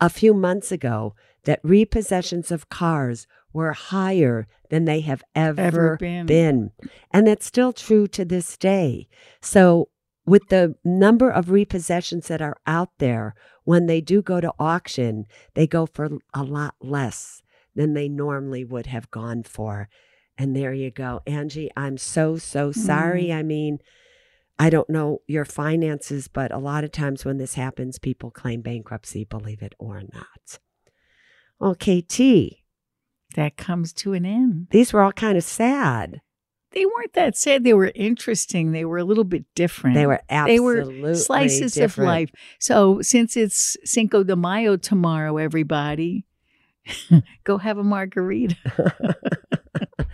a 0.00 0.08
few 0.08 0.32
months 0.34 0.70
ago 0.72 1.14
that 1.44 1.62
repossessions 1.62 2.50
of 2.50 2.68
cars 2.68 3.26
were 3.52 3.72
higher 3.72 4.46
than 4.70 4.84
they 4.84 5.00
have 5.00 5.22
ever, 5.34 5.60
Ever 5.60 5.96
been. 5.96 6.26
been. 6.26 6.70
And 7.10 7.26
that's 7.26 7.46
still 7.46 7.72
true 7.72 8.06
to 8.08 8.24
this 8.24 8.56
day. 8.56 9.08
So, 9.40 9.88
with 10.26 10.48
the 10.50 10.74
number 10.84 11.30
of 11.30 11.46
repossessions 11.46 12.26
that 12.26 12.42
are 12.42 12.56
out 12.66 12.90
there, 12.98 13.34
when 13.64 13.86
they 13.86 14.00
do 14.02 14.20
go 14.22 14.40
to 14.42 14.52
auction, 14.58 15.24
they 15.54 15.66
go 15.66 15.86
for 15.86 16.08
a 16.34 16.42
lot 16.44 16.74
less 16.82 17.40
than 17.78 17.94
they 17.94 18.08
normally 18.08 18.64
would 18.64 18.86
have 18.86 19.08
gone 19.12 19.44
for. 19.44 19.88
And 20.36 20.54
there 20.54 20.74
you 20.74 20.90
go. 20.90 21.20
Angie, 21.28 21.70
I'm 21.76 21.96
so, 21.96 22.36
so 22.36 22.72
sorry. 22.72 23.26
Mm. 23.26 23.36
I 23.36 23.42
mean, 23.44 23.78
I 24.58 24.68
don't 24.68 24.90
know 24.90 25.20
your 25.28 25.44
finances, 25.44 26.26
but 26.26 26.52
a 26.52 26.58
lot 26.58 26.82
of 26.82 26.90
times 26.90 27.24
when 27.24 27.38
this 27.38 27.54
happens, 27.54 28.00
people 28.00 28.32
claim 28.32 28.62
bankruptcy, 28.62 29.24
believe 29.24 29.62
it 29.62 29.74
or 29.78 30.02
not. 30.12 30.58
Okay, 31.62 32.00
T, 32.00 32.64
that 33.36 33.56
comes 33.56 33.92
to 33.94 34.12
an 34.12 34.26
end. 34.26 34.66
these 34.72 34.92
were 34.92 35.02
all 35.02 35.12
kind 35.12 35.38
of 35.38 35.44
sad. 35.44 36.20
They 36.72 36.84
weren't 36.84 37.14
that 37.14 37.36
sad. 37.36 37.62
They 37.62 37.74
were 37.74 37.92
interesting. 37.94 38.72
They 38.72 38.84
were 38.84 38.98
a 38.98 39.04
little 39.04 39.24
bit 39.24 39.44
different. 39.54 39.94
They 39.94 40.06
were 40.06 40.20
They 40.28 40.34
absolutely 40.34 41.00
were 41.00 41.14
slices 41.14 41.74
different. 41.74 42.08
of 42.08 42.14
life. 42.14 42.30
So 42.58 43.00
since 43.02 43.36
it's 43.36 43.76
Cinco 43.84 44.24
de 44.24 44.36
Mayo 44.36 44.76
tomorrow, 44.76 45.36
everybody, 45.38 46.26
go 47.44 47.58
have 47.58 47.78
a 47.78 47.84
margarita. 47.84 48.56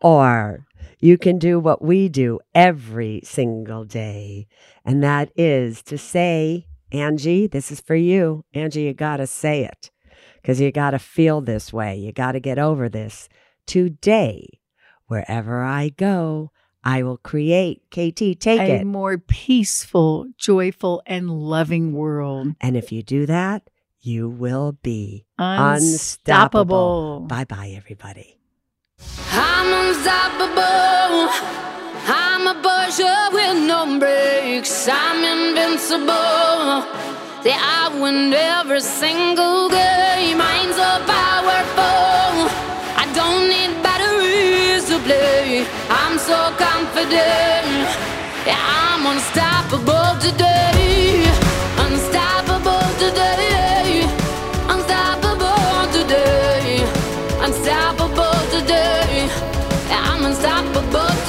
Or 0.00 0.66
you 1.00 1.18
can 1.18 1.38
do 1.38 1.58
what 1.58 1.82
we 1.82 2.08
do 2.08 2.38
every 2.54 3.20
single 3.24 3.84
day, 3.84 4.46
and 4.84 5.02
that 5.02 5.30
is 5.36 5.82
to 5.84 5.98
say, 5.98 6.66
Angie, 6.92 7.46
this 7.46 7.72
is 7.72 7.80
for 7.80 7.96
you. 7.96 8.44
Angie, 8.54 8.82
you 8.82 8.94
got 8.94 9.16
to 9.16 9.26
say 9.26 9.64
it 9.64 9.90
because 10.40 10.60
you 10.60 10.70
got 10.70 10.92
to 10.92 10.98
feel 10.98 11.40
this 11.40 11.72
way. 11.72 11.96
You 11.96 12.12
got 12.12 12.32
to 12.32 12.40
get 12.40 12.58
over 12.58 12.88
this. 12.88 13.28
Today, 13.66 14.60
wherever 15.06 15.62
I 15.62 15.90
go, 15.90 16.52
I 16.84 17.02
will 17.02 17.18
create. 17.18 17.82
KT, 17.90 18.40
take 18.40 18.60
a 18.60 18.80
it. 18.80 18.86
more 18.86 19.18
peaceful, 19.18 20.26
joyful, 20.38 21.02
and 21.06 21.28
loving 21.28 21.92
world. 21.92 22.54
And 22.60 22.76
if 22.76 22.92
you 22.92 23.02
do 23.02 23.26
that, 23.26 23.68
you 24.08 24.28
will 24.28 24.72
be 24.82 25.26
Unstoppable. 25.38 27.26
Bye 27.28 27.44
bye, 27.44 27.72
everybody. 27.76 28.38
I'm 29.30 29.68
unstoppable. 29.82 31.28
I'm 32.08 32.46
a 32.48 32.54
Porsche 32.64 33.12
with 33.36 33.58
no 33.68 33.98
brakes. 34.00 34.88
I'm 34.90 35.20
invincible. 35.36 36.88
Yeah, 37.44 37.60
I 37.60 37.84
win 38.00 38.32
every 38.32 38.80
single 38.80 39.68
game. 39.68 40.40
I'm 40.40 40.70
so 40.72 40.90
powerful. 41.14 42.48
I 43.02 43.04
don't 43.18 43.44
need 43.52 43.72
batteries 43.84 44.88
to 44.90 44.98
play. 45.06 45.66
I'm 46.02 46.16
so 46.18 46.38
confident. 46.56 47.68
Yeah, 48.48 48.56
I'm 48.56 49.02
unstoppable 49.12 50.10
today. 50.26 50.57